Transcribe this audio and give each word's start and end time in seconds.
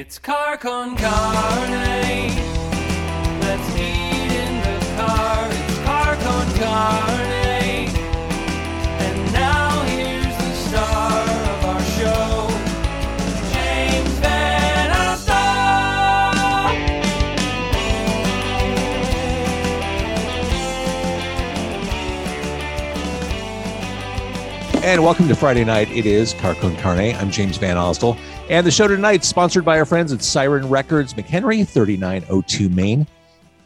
It's 0.00 0.18
car 0.18 0.56
con 0.56 0.96
carne. 0.96 2.32
Let's 3.42 3.76
eat 3.76 4.09
And 24.90 25.04
welcome 25.04 25.28
to 25.28 25.36
Friday 25.36 25.64
night. 25.64 25.88
It 25.92 26.04
is 26.04 26.34
Car 26.34 26.56
Con 26.56 26.76
Carne. 26.78 27.14
I'm 27.14 27.30
James 27.30 27.56
VanOsdol. 27.56 28.18
And 28.48 28.66
the 28.66 28.72
show 28.72 28.88
tonight 28.88 29.22
sponsored 29.22 29.64
by 29.64 29.78
our 29.78 29.84
friends 29.84 30.12
at 30.12 30.20
Siren 30.20 30.68
Records, 30.68 31.14
McHenry, 31.14 31.64
3902 31.64 32.68
Main 32.68 33.06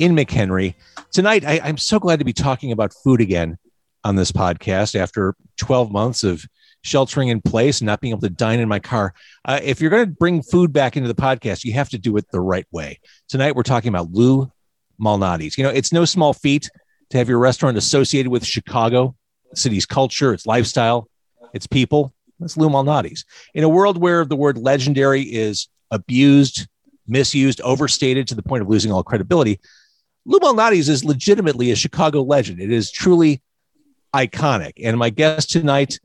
in 0.00 0.14
McHenry. 0.14 0.74
Tonight, 1.12 1.46
I, 1.46 1.62
I'm 1.64 1.78
so 1.78 1.98
glad 1.98 2.18
to 2.18 2.26
be 2.26 2.34
talking 2.34 2.72
about 2.72 2.92
food 2.92 3.22
again 3.22 3.56
on 4.04 4.16
this 4.16 4.32
podcast 4.32 4.94
after 4.94 5.34
12 5.56 5.90
months 5.90 6.24
of 6.24 6.44
sheltering 6.82 7.28
in 7.28 7.40
place 7.40 7.80
and 7.80 7.86
not 7.86 8.02
being 8.02 8.12
able 8.12 8.20
to 8.20 8.28
dine 8.28 8.60
in 8.60 8.68
my 8.68 8.78
car. 8.78 9.14
Uh, 9.46 9.60
if 9.62 9.80
you're 9.80 9.90
going 9.90 10.04
to 10.04 10.12
bring 10.12 10.42
food 10.42 10.74
back 10.74 10.94
into 10.94 11.08
the 11.08 11.14
podcast, 11.14 11.64
you 11.64 11.72
have 11.72 11.88
to 11.88 11.96
do 11.96 12.14
it 12.18 12.30
the 12.32 12.40
right 12.40 12.66
way. 12.70 13.00
Tonight, 13.30 13.56
we're 13.56 13.62
talking 13.62 13.88
about 13.88 14.10
Lou 14.10 14.52
Malnati's. 15.00 15.56
You 15.56 15.64
know, 15.64 15.70
it's 15.70 15.90
no 15.90 16.04
small 16.04 16.34
feat 16.34 16.68
to 17.08 17.16
have 17.16 17.30
your 17.30 17.38
restaurant 17.38 17.78
associated 17.78 18.30
with 18.30 18.44
Chicago, 18.44 19.16
city's 19.54 19.86
culture, 19.86 20.34
its 20.34 20.46
lifestyle, 20.46 21.08
its 21.54 21.66
people. 21.66 22.12
That's 22.38 22.56
Lou 22.56 22.68
Malnati's. 22.68 23.24
In 23.54 23.64
a 23.64 23.68
world 23.68 23.96
where 23.96 24.24
the 24.24 24.36
word 24.36 24.58
legendary 24.58 25.22
is 25.22 25.68
abused, 25.90 26.66
misused, 27.06 27.60
overstated 27.62 28.28
to 28.28 28.34
the 28.34 28.42
point 28.42 28.62
of 28.62 28.68
losing 28.68 28.92
all 28.92 29.02
credibility, 29.02 29.60
Lou 30.26 30.40
Malnati's 30.40 30.88
is 30.88 31.04
legitimately 31.04 31.70
a 31.70 31.76
Chicago 31.76 32.22
legend. 32.22 32.60
It 32.60 32.72
is 32.72 32.90
truly 32.90 33.40
iconic. 34.14 34.72
And 34.82 34.98
my 34.98 35.10
guest 35.10 35.50
tonight, 35.50 36.00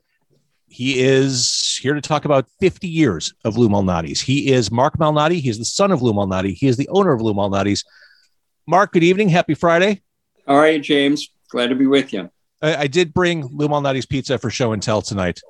he 0.68 1.00
is 1.00 1.78
here 1.82 1.94
to 1.94 2.00
talk 2.00 2.24
about 2.24 2.46
50 2.60 2.86
years 2.86 3.34
of 3.44 3.56
Lou 3.56 3.68
Malnati's. 3.68 4.20
He 4.20 4.52
is 4.52 4.70
Mark 4.70 4.98
Malnati. 4.98 5.40
He 5.40 5.48
is 5.48 5.58
the 5.58 5.64
son 5.64 5.90
of 5.90 6.00
Lou 6.00 6.12
Malnati. 6.12 6.54
He 6.54 6.68
is 6.68 6.76
the 6.76 6.88
owner 6.90 7.12
of 7.12 7.20
Lou 7.20 7.34
Malnati's. 7.34 7.84
Mark, 8.68 8.92
good 8.92 9.02
evening. 9.02 9.30
Happy 9.30 9.54
Friday. 9.54 10.02
All 10.46 10.58
right, 10.58 10.80
James. 10.80 11.28
Glad 11.50 11.68
to 11.68 11.74
be 11.74 11.86
with 11.86 12.12
you. 12.12 12.30
I, 12.62 12.76
I 12.76 12.86
did 12.86 13.14
bring 13.14 13.46
Lou 13.46 13.68
Malnati's 13.68 14.06
pizza 14.06 14.38
for 14.38 14.50
show 14.50 14.72
and 14.72 14.82
tell 14.82 15.02
tonight. 15.02 15.40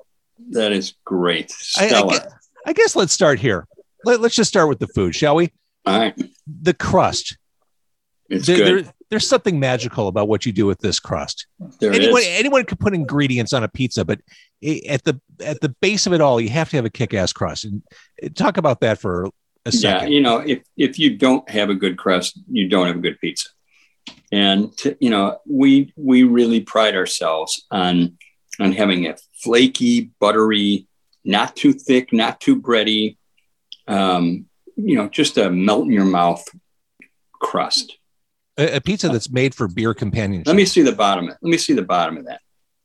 That 0.51 0.73
is 0.73 0.95
great. 1.05 1.53
I, 1.79 1.87
I, 1.87 2.03
guess, 2.09 2.27
I 2.67 2.73
guess 2.73 2.97
let's 2.97 3.13
start 3.13 3.39
here. 3.39 3.67
Let, 4.05 4.21
us 4.21 4.35
just 4.35 4.49
start 4.49 4.69
with 4.69 4.79
the 4.79 4.89
food, 4.89 5.15
shall 5.15 5.37
we? 5.37 5.53
All 5.87 5.99
right. 5.99 6.15
The 6.47 6.75
crust. 6.75 7.37
It's 8.29 8.47
There- 8.47 8.57
good. 8.57 8.85
there- 8.85 8.95
there's 9.11 9.27
something 9.27 9.59
magical 9.59 10.07
about 10.07 10.29
what 10.29 10.47
you 10.47 10.53
do 10.53 10.67
with 10.67 10.79
this 10.79 11.01
crust. 11.01 11.49
There 11.81 11.93
anyone, 11.93 12.23
is. 12.23 12.29
anyone 12.29 12.65
could 12.65 12.79
put 12.79 12.95
ingredients 12.95 13.53
on 13.53 13.65
a 13.65 13.69
pizza, 13.69 14.05
but 14.05 14.21
at 14.89 15.03
the 15.03 15.21
at 15.45 15.61
the 15.61 15.75
base 15.81 16.07
of 16.07 16.13
it 16.13 16.21
all, 16.21 16.41
you 16.41 16.49
have 16.51 16.71
to 16.71 16.77
have 16.77 16.85
a 16.85 16.91
kick-ass 16.91 17.33
crust. 17.33 17.65
And 17.65 17.83
uh, 18.23 18.29
talk 18.33 18.57
about 18.57 18.79
that 18.83 19.01
for 19.01 19.29
a 19.67 19.73
second. 19.73 20.09
Yeah, 20.09 20.15
you 20.15 20.21
know, 20.21 20.39
if 20.39 20.63
if 20.77 20.97
you 20.97 21.17
don't 21.17 21.49
have 21.51 21.71
a 21.71 21.75
good 21.75 21.99
crust, 21.99 22.39
you 22.49 22.69
don't 22.69 22.87
have 22.87 22.97
a 22.97 23.01
good 23.01 23.19
pizza. 23.21 23.49
And 24.33 24.77
to, 24.79 24.97
you 25.01 25.11
know, 25.11 25.39
we 25.47 25.93
we 25.97 26.23
really 26.23 26.61
pride 26.61 26.95
ourselves 26.95 27.67
on 27.71 28.17
on 28.61 28.73
having 28.73 29.07
a 29.07 29.17
flaky, 29.43 30.11
buttery, 30.21 30.87
not 31.25 31.57
too 31.57 31.73
thick, 31.73 32.13
not 32.13 32.41
too 32.41 32.61
bready, 32.61 33.17
um, 33.89 34.47
you 34.77 34.95
know, 34.97 35.09
just 35.09 35.37
a 35.39 35.51
melt 35.51 35.85
in 35.87 35.93
your 35.93 36.05
mouth 36.05 36.45
crust. 37.41 37.97
A, 38.59 38.77
a 38.77 38.81
pizza 38.81 39.09
that's 39.09 39.31
made 39.31 39.55
for 39.55 39.67
beer 39.67 39.95
companionship. 39.95 40.47
Let 40.47 40.57
me 40.57 40.65
see 40.65 40.83
the 40.83 40.93
bottom. 40.93 41.29
of, 41.29 41.37
Let 41.41 41.51
me 41.51 41.57
see 41.59 41.73
the 41.73 41.83
bottom 41.83 42.17
of 42.19 42.27
that. 42.27 42.41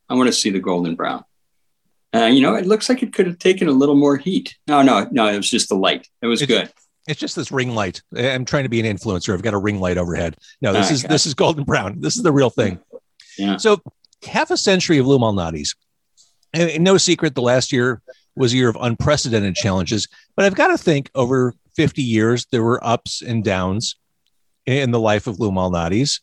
I 0.09 0.13
want 0.13 0.27
to 0.27 0.33
see 0.33 0.49
the 0.49 0.59
golden 0.59 0.95
brown. 0.95 1.23
Uh, 2.13 2.27
you 2.27 2.41
know, 2.41 2.55
it 2.55 2.65
looks 2.65 2.87
like 2.87 3.03
it 3.03 3.11
could 3.13 3.27
have 3.27 3.39
taken 3.39 3.67
a 3.67 3.71
little 3.71 3.95
more 3.95 4.15
heat. 4.17 4.55
No, 4.67 4.81
no, 4.81 5.07
no. 5.11 5.27
It 5.27 5.35
was 5.35 5.49
just 5.49 5.67
the 5.69 5.75
light. 5.75 6.07
It 6.21 6.27
was 6.27 6.41
It's- 6.41 6.59
good. 6.67 6.71
It's 7.07 7.19
just 7.19 7.35
this 7.35 7.51
ring 7.51 7.75
light. 7.75 8.01
I'm 8.17 8.45
trying 8.45 8.63
to 8.63 8.69
be 8.69 8.79
an 8.79 8.97
influencer. 8.97 9.33
I've 9.33 9.41
got 9.43 9.53
a 9.53 9.59
ring 9.59 9.79
light 9.79 9.97
overhead. 9.97 10.37
No, 10.61 10.73
this 10.73 10.89
Ah, 10.89 10.93
is 10.93 11.03
this 11.03 11.25
is 11.25 11.33
golden 11.33 11.63
brown. 11.63 12.01
This 12.01 12.15
is 12.17 12.23
the 12.23 12.31
real 12.31 12.49
thing. 12.49 12.79
Yeah. 13.37 13.57
So 13.57 13.79
half 14.27 14.49
a 14.51 14.57
century 14.57 14.97
of 14.97 15.05
Lou 15.05 15.19
Malnati's. 15.19 15.75
And 16.53 16.83
no 16.83 16.97
secret, 16.97 17.35
the 17.35 17.41
last 17.41 17.71
year 17.71 18.01
was 18.35 18.53
a 18.53 18.55
year 18.55 18.69
of 18.69 18.77
unprecedented 18.79 19.55
challenges. 19.55 20.07
But 20.35 20.45
I've 20.45 20.55
got 20.55 20.67
to 20.67 20.77
think 20.77 21.09
over 21.13 21.53
50 21.75 22.01
years, 22.01 22.47
there 22.51 22.63
were 22.63 22.81
ups 22.85 23.21
and 23.21 23.43
downs 23.43 23.97
in 24.65 24.91
the 24.91 24.99
life 24.99 25.27
of 25.27 25.39
Lou 25.39 25.51
Malnati's. 25.51 26.21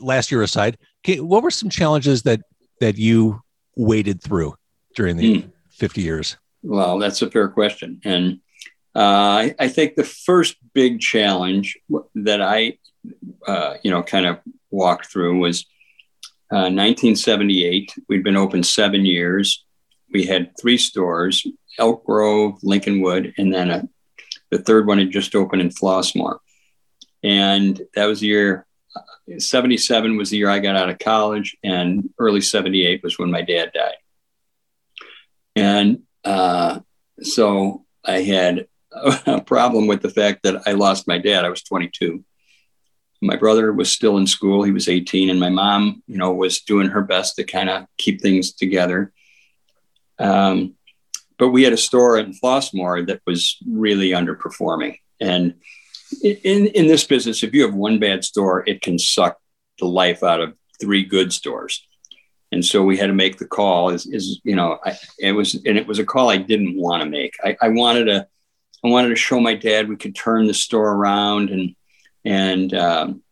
Last 0.00 0.30
year 0.30 0.42
aside, 0.42 0.78
what 1.06 1.42
were 1.42 1.50
some 1.50 1.70
challenges 1.70 2.22
that 2.22 2.40
that 2.80 2.98
you 2.98 3.40
waded 3.76 4.22
through 4.22 4.54
during 4.94 5.16
the 5.16 5.44
50 5.70 6.00
years? 6.02 6.36
Well, 6.62 6.98
that's 6.98 7.20
a 7.22 7.30
fair 7.30 7.48
question. 7.48 8.00
And 8.04 8.40
uh, 8.94 8.98
I, 8.98 9.54
I 9.58 9.68
think 9.68 9.94
the 9.94 10.04
first 10.04 10.56
big 10.74 11.00
challenge 11.00 11.78
that 12.14 12.42
I, 12.42 12.78
uh, 13.46 13.74
you 13.82 13.90
know, 13.90 14.02
kind 14.02 14.26
of 14.26 14.40
walked 14.70 15.06
through 15.06 15.38
was 15.38 15.64
uh, 16.50 16.68
1978. 16.68 17.94
We'd 18.08 18.24
been 18.24 18.36
open 18.36 18.62
seven 18.62 19.06
years. 19.06 19.64
We 20.12 20.24
had 20.24 20.52
three 20.60 20.78
stores 20.78 21.46
Elk 21.78 22.04
Grove, 22.04 22.60
Lincolnwood, 22.60 23.32
and 23.38 23.52
then 23.52 23.70
a, 23.70 23.88
the 24.50 24.58
third 24.58 24.86
one 24.86 24.98
had 24.98 25.10
just 25.10 25.34
opened 25.34 25.62
in 25.62 25.70
Flossmoor. 25.70 26.38
And 27.22 27.80
that 27.94 28.04
was 28.04 28.20
the 28.20 28.26
year, 28.26 28.66
uh, 28.94 29.38
77 29.38 30.18
was 30.18 30.28
the 30.28 30.36
year 30.36 30.50
I 30.50 30.58
got 30.58 30.76
out 30.76 30.90
of 30.90 30.98
college, 30.98 31.56
and 31.64 32.10
early 32.18 32.42
78 32.42 33.02
was 33.02 33.18
when 33.18 33.30
my 33.30 33.40
dad 33.40 33.72
died. 33.72 33.94
And 35.56 36.02
uh, 36.24 36.80
so 37.22 37.86
I 38.04 38.20
had 38.20 38.66
a 39.26 39.40
problem 39.40 39.86
with 39.86 40.02
the 40.02 40.10
fact 40.10 40.42
that 40.42 40.62
I 40.66 40.72
lost 40.72 41.08
my 41.08 41.18
dad. 41.18 41.44
I 41.44 41.48
was 41.48 41.62
22. 41.62 42.24
My 43.20 43.36
brother 43.36 43.72
was 43.72 43.90
still 43.90 44.18
in 44.18 44.26
school. 44.26 44.62
He 44.62 44.72
was 44.72 44.88
18. 44.88 45.30
And 45.30 45.38
my 45.38 45.48
mom, 45.48 46.02
you 46.06 46.18
know, 46.18 46.32
was 46.32 46.60
doing 46.60 46.88
her 46.88 47.02
best 47.02 47.36
to 47.36 47.44
kind 47.44 47.70
of 47.70 47.86
keep 47.98 48.20
things 48.20 48.52
together. 48.52 49.12
Um, 50.18 50.74
but 51.38 51.48
we 51.48 51.62
had 51.62 51.72
a 51.72 51.78
store 51.78 52.18
in 52.18 52.34
Flossmoor 52.34 53.06
that 53.06 53.20
was 53.26 53.56
really 53.66 54.10
underperforming. 54.10 54.98
And 55.20 55.54
in, 56.22 56.66
in 56.68 56.86
this 56.86 57.04
business, 57.04 57.42
if 57.42 57.54
you 57.54 57.62
have 57.62 57.74
one 57.74 57.98
bad 57.98 58.24
store, 58.24 58.64
it 58.68 58.82
can 58.82 58.98
suck 58.98 59.38
the 59.78 59.86
life 59.86 60.22
out 60.22 60.40
of 60.40 60.54
three 60.80 61.04
good 61.04 61.32
stores. 61.32 61.86
And 62.50 62.64
so 62.64 62.82
we 62.82 62.98
had 62.98 63.06
to 63.06 63.14
make 63.14 63.38
the 63.38 63.46
call 63.46 63.88
is, 63.88 64.06
is 64.06 64.40
you 64.44 64.54
know, 64.54 64.78
I, 64.84 64.96
it 65.18 65.32
was, 65.32 65.54
and 65.54 65.78
it 65.78 65.86
was 65.86 65.98
a 65.98 66.04
call 66.04 66.28
I 66.28 66.36
didn't 66.36 66.76
want 66.76 67.02
to 67.02 67.08
make. 67.08 67.34
I, 67.42 67.56
I 67.62 67.68
wanted 67.70 68.04
to, 68.04 68.28
I 68.84 68.88
wanted 68.88 69.10
to 69.10 69.16
show 69.16 69.40
my 69.40 69.54
dad 69.54 69.88
we 69.88 69.96
could 69.96 70.14
turn 70.14 70.46
the 70.46 70.54
store 70.54 70.92
around 70.92 71.50
and, 71.50 71.74
and, 72.24 72.74
um, 72.74 73.22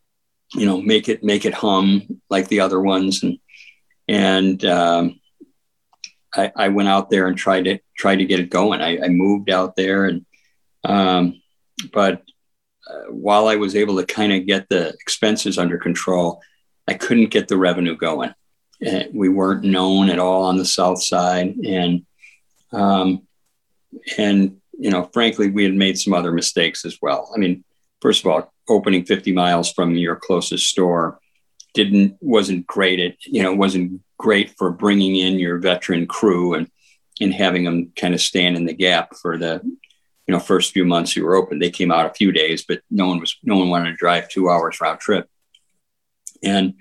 you 0.54 0.66
know, 0.66 0.80
make 0.80 1.08
it, 1.08 1.22
make 1.22 1.44
it 1.44 1.54
hum 1.54 2.20
like 2.28 2.48
the 2.48 2.60
other 2.60 2.80
ones. 2.80 3.22
And, 3.22 3.38
and, 4.08 4.64
um, 4.64 5.20
I, 6.34 6.52
I 6.54 6.68
went 6.68 6.88
out 6.88 7.10
there 7.10 7.26
and 7.26 7.36
tried 7.36 7.64
to 7.64 7.78
try 7.96 8.14
to 8.14 8.24
get 8.24 8.40
it 8.40 8.50
going. 8.50 8.80
I, 8.80 9.04
I 9.04 9.08
moved 9.08 9.50
out 9.50 9.74
there 9.76 10.04
and, 10.04 10.24
um, 10.84 11.40
but 11.92 12.22
uh, 12.88 13.10
while 13.10 13.48
I 13.48 13.56
was 13.56 13.76
able 13.76 13.96
to 13.96 14.06
kind 14.06 14.32
of 14.32 14.46
get 14.46 14.68
the 14.68 14.88
expenses 14.88 15.58
under 15.58 15.78
control, 15.78 16.40
I 16.88 16.94
couldn't 16.94 17.30
get 17.30 17.48
the 17.48 17.56
revenue 17.56 17.96
going. 17.96 18.34
Uh, 18.84 19.04
we 19.12 19.28
weren't 19.28 19.64
known 19.64 20.08
at 20.08 20.18
all 20.18 20.44
on 20.44 20.56
the 20.56 20.64
south 20.64 21.02
side, 21.02 21.54
and 21.56 22.06
um, 22.72 23.26
and 24.16 24.59
you 24.80 24.90
know, 24.90 25.10
frankly, 25.12 25.50
we 25.50 25.62
had 25.62 25.74
made 25.74 25.98
some 25.98 26.14
other 26.14 26.32
mistakes 26.32 26.86
as 26.86 26.98
well. 27.02 27.30
I 27.34 27.38
mean, 27.38 27.64
first 28.00 28.24
of 28.24 28.30
all, 28.30 28.52
opening 28.66 29.04
50 29.04 29.32
miles 29.32 29.70
from 29.70 29.94
your 29.94 30.16
closest 30.16 30.68
store 30.68 31.20
didn't 31.74 32.16
wasn't 32.20 32.66
great. 32.66 32.98
It 32.98 33.18
you 33.26 33.42
know 33.42 33.54
wasn't 33.54 34.00
great 34.18 34.56
for 34.56 34.72
bringing 34.72 35.16
in 35.16 35.38
your 35.38 35.58
veteran 35.58 36.06
crew 36.06 36.54
and 36.54 36.68
and 37.20 37.32
having 37.32 37.64
them 37.64 37.92
kind 37.94 38.14
of 38.14 38.20
stand 38.20 38.56
in 38.56 38.64
the 38.64 38.72
gap 38.72 39.14
for 39.14 39.36
the 39.36 39.60
you 39.62 40.32
know 40.32 40.40
first 40.40 40.72
few 40.72 40.84
months 40.84 41.14
you 41.14 41.24
were 41.24 41.36
open. 41.36 41.58
They 41.58 41.70
came 41.70 41.92
out 41.92 42.06
a 42.06 42.14
few 42.14 42.32
days, 42.32 42.64
but 42.66 42.80
no 42.90 43.06
one 43.06 43.20
was 43.20 43.36
no 43.42 43.56
one 43.56 43.68
wanted 43.68 43.90
to 43.90 43.96
drive 43.96 44.28
two 44.28 44.48
hours 44.48 44.80
round 44.80 44.98
trip. 44.98 45.28
And 46.42 46.74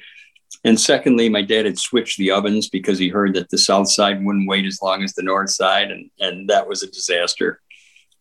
and 0.63 0.79
secondly, 0.79 1.29
my 1.29 1.41
dad 1.41 1.65
had 1.65 1.77
switched 1.77 2.17
the 2.17 2.31
ovens 2.31 2.69
because 2.69 2.97
he 2.97 3.09
heard 3.09 3.35
that 3.35 3.49
the 3.49 3.57
south 3.57 3.89
side 3.89 4.23
wouldn't 4.23 4.47
wait 4.47 4.65
as 4.65 4.79
long 4.81 5.03
as 5.03 5.13
the 5.13 5.21
north 5.21 5.51
side, 5.51 5.91
and 5.91 6.09
and 6.19 6.49
that 6.49 6.67
was 6.67 6.81
a 6.81 6.87
disaster. 6.87 7.61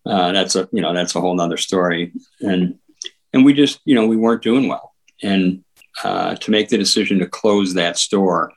Uh, 0.06 0.32
that's 0.32 0.56
a 0.56 0.68
you 0.72 0.80
know 0.80 0.94
that's 0.94 1.14
a 1.14 1.20
whole 1.20 1.34
nother 1.34 1.56
story. 1.56 2.12
And 2.40 2.78
and 3.32 3.44
we 3.44 3.52
just 3.52 3.80
you 3.84 3.94
know 3.94 4.06
we 4.06 4.16
weren't 4.16 4.42
doing 4.42 4.68
well. 4.68 4.94
And 5.22 5.64
uh, 6.04 6.36
to 6.36 6.50
make 6.50 6.68
the 6.68 6.78
decision 6.78 7.18
to 7.18 7.26
close 7.26 7.74
that 7.74 7.98
store 7.98 8.52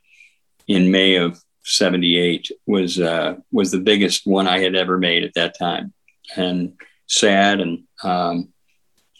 in 0.67 0.91
May 0.91 1.15
of 1.15 1.41
'78 1.63 2.51
was 2.65 2.99
uh, 2.99 3.35
was 3.51 3.71
the 3.71 3.79
biggest 3.79 4.25
one 4.25 4.47
I 4.47 4.59
had 4.59 4.75
ever 4.75 4.97
made 4.97 5.23
at 5.23 5.33
that 5.35 5.57
time. 5.57 5.93
And 6.35 6.73
sad 7.11 7.59
and 7.59 7.83
um, 8.03 8.53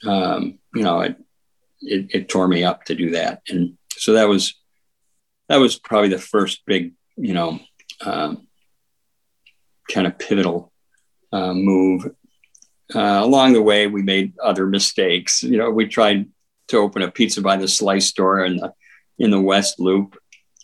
um, 0.06 0.59
you 0.73 0.81
know 0.81 1.01
it, 1.01 1.18
it, 1.81 2.07
it 2.13 2.29
tore 2.29 2.47
me 2.47 2.63
up 2.63 2.85
to 2.85 2.95
do 2.95 3.12
that 3.12 3.41
and 3.50 3.77
so 3.91 4.13
that 4.13 4.29
was 4.29 4.56
that 5.50 5.57
was 5.57 5.77
probably 5.77 6.07
the 6.07 6.18
first 6.18 6.62
big 6.65 6.94
you 7.18 7.33
know 7.33 7.59
um, 8.00 8.47
kind 9.91 10.07
of 10.07 10.18
pivotal 10.18 10.70
uh, 11.31 11.54
move. 11.54 12.10
Uh, 12.94 13.22
along 13.24 13.54
the 13.54 13.62
way 13.62 13.88
we 13.88 14.01
made 14.01 14.33
other 14.44 14.68
mistakes. 14.68 15.44
You 15.44 15.57
know 15.57 15.69
we 15.69 15.88
tried 15.88 16.28
to 16.68 16.78
open 16.78 17.01
a 17.01 17.12
pizza 17.12 17.42
by 17.42 17.56
the 17.57 17.68
slice 17.68 18.07
store 18.07 18.44
in 18.44 18.57
the 18.57 18.74
in 19.18 19.31
the 19.31 19.39
west 19.39 19.80
loop 19.80 20.18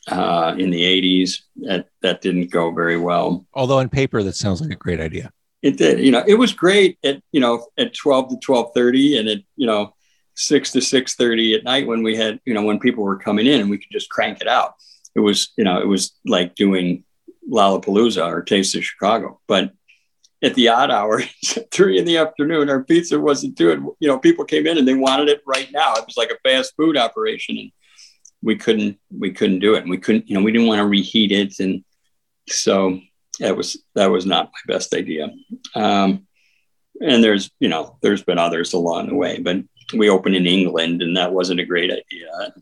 uh, 0.07 0.55
in 0.57 0.69
the 0.71 0.81
80s 0.81 1.41
that 1.57 1.89
that 2.01 2.21
didn't 2.21 2.51
go 2.51 2.71
very 2.71 2.97
well. 2.97 3.45
Although 3.53 3.79
on 3.79 3.89
paper, 3.89 4.23
that 4.23 4.35
sounds 4.35 4.61
like 4.61 4.71
a 4.71 4.75
great 4.75 4.99
idea. 4.99 5.31
it 5.61 5.77
did. 5.77 5.99
You 5.99 6.11
know 6.11 6.23
it 6.27 6.35
was 6.35 6.53
great 6.53 6.97
at 7.03 7.21
you 7.31 7.39
know 7.39 7.65
at 7.77 7.93
12 7.93 8.29
to 8.29 8.35
12.30 8.47 9.19
and 9.19 9.29
at 9.29 9.39
you 9.55 9.67
know 9.67 9.93
6 10.35 10.71
to 10.71 10.79
6.30 10.79 11.57
at 11.57 11.63
night 11.63 11.87
when 11.87 12.03
we 12.03 12.15
had 12.15 12.39
you 12.45 12.53
know 12.53 12.63
when 12.63 12.79
people 12.79 13.03
were 13.03 13.17
coming 13.17 13.47
in 13.47 13.61
and 13.61 13.69
we 13.69 13.77
could 13.77 13.91
just 13.91 14.09
crank 14.09 14.41
it 14.41 14.47
out. 14.47 14.75
It 15.15 15.19
was 15.21 15.49
you 15.57 15.63
know 15.63 15.79
it 15.79 15.87
was 15.87 16.13
like 16.25 16.55
doing 16.55 17.03
lollapalooza 17.49 18.25
or 18.25 18.41
taste 18.41 18.75
of 18.75 18.83
chicago. 18.83 19.39
But 19.47 19.71
at 20.43 20.53
the 20.53 20.67
odd 20.67 20.91
hour 20.91 21.21
three 21.71 21.97
in 21.97 22.05
the 22.05 22.17
afternoon 22.17 22.69
our 22.69 22.83
pizza 22.83 23.19
wasn't 23.19 23.55
doing 23.55 23.89
you 23.99 24.07
know 24.07 24.19
people 24.19 24.45
came 24.45 24.67
in 24.67 24.77
and 24.77 24.87
they 24.87 24.93
wanted 24.93 25.29
it 25.29 25.41
right 25.45 25.71
now. 25.71 25.95
It 25.95 26.05
was 26.05 26.17
like 26.17 26.31
a 26.31 26.49
fast 26.49 26.75
food 26.75 26.97
operation 26.97 27.57
and 27.57 27.71
we 28.41 28.55
couldn't 28.55 28.97
we 29.17 29.31
couldn't 29.31 29.59
do 29.59 29.75
it. 29.75 29.81
And 29.81 29.89
we 29.89 29.97
couldn't 29.97 30.29
you 30.29 30.35
know 30.35 30.43
we 30.43 30.51
didn't 30.51 30.67
want 30.67 30.79
to 30.79 30.87
reheat 30.87 31.31
it. 31.31 31.59
And 31.59 31.83
so 32.47 32.99
that 33.39 33.55
was 33.55 33.77
that 33.95 34.11
was 34.11 34.25
not 34.25 34.51
my 34.51 34.73
best 34.73 34.93
idea. 34.93 35.31
Um, 35.75 36.27
and 37.01 37.23
there's 37.23 37.49
you 37.59 37.69
know 37.69 37.97
there's 38.01 38.23
been 38.23 38.39
others 38.39 38.73
along 38.73 39.07
the 39.07 39.15
way 39.15 39.39
but 39.39 39.57
we 39.93 40.09
opened 40.09 40.35
in 40.35 40.47
england 40.47 41.01
and 41.01 41.15
that 41.15 41.33
wasn't 41.33 41.59
a 41.59 41.65
great 41.65 41.91
idea. 41.91 42.53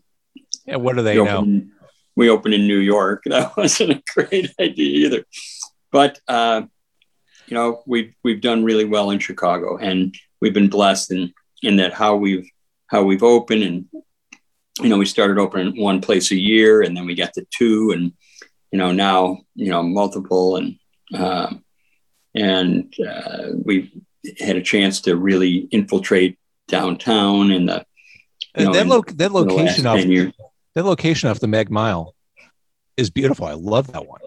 Yeah, 0.66 0.76
what 0.76 0.96
do 0.96 1.02
they 1.02 1.18
we 1.18 1.24
know? 1.24 1.38
opened, 1.38 1.70
we 2.16 2.30
opened 2.30 2.54
in 2.54 2.66
new 2.66 2.78
york. 2.78 3.24
That 3.26 3.56
wasn't 3.56 3.92
a 3.92 4.02
great 4.14 4.52
idea 4.60 5.06
either. 5.06 5.24
But 5.92 6.20
uh, 6.28 6.62
you 7.46 7.54
know 7.54 7.82
we've 7.86 8.14
we've 8.22 8.40
done 8.40 8.64
really 8.64 8.84
well 8.84 9.10
in 9.10 9.18
chicago 9.18 9.76
and 9.76 10.14
we've 10.40 10.54
been 10.54 10.68
blessed 10.68 11.12
in 11.12 11.32
in 11.62 11.76
that 11.76 11.92
how 11.92 12.16
we've 12.16 12.48
how 12.88 13.02
we've 13.02 13.22
opened 13.22 13.62
and 13.62 13.86
you 14.80 14.88
know 14.88 14.98
we 14.98 15.06
started 15.06 15.38
opening 15.38 15.80
one 15.80 16.00
place 16.00 16.30
a 16.30 16.36
year 16.36 16.82
and 16.82 16.96
then 16.96 17.06
we 17.06 17.14
got 17.14 17.32
to 17.32 17.46
two 17.50 17.92
and 17.92 18.12
you 18.70 18.78
know 18.78 18.92
now 18.92 19.38
you 19.54 19.70
know 19.70 19.82
multiple 19.82 20.56
and 20.56 20.78
um, 21.14 21.64
and 22.34 22.92
uh, 23.00 23.48
we've 23.64 23.90
had 24.38 24.56
a 24.56 24.62
chance 24.62 25.00
to 25.02 25.16
really 25.16 25.68
infiltrate 25.70 26.38
downtown 26.68 27.50
in 27.52 27.66
the 27.66 27.84
know, 28.56 28.72
that, 28.72 28.86
lo- 28.86 29.02
that 29.14 29.32
location 29.32 29.86
off 29.86 30.00
10 30.00 30.32
that 30.74 30.84
location 30.84 31.30
off 31.30 31.40
the 31.40 31.46
Mag 31.46 31.70
Mile 31.70 32.14
is 32.96 33.08
beautiful. 33.10 33.46
I 33.46 33.52
love 33.52 33.92
that 33.92 34.06
one. 34.06 34.20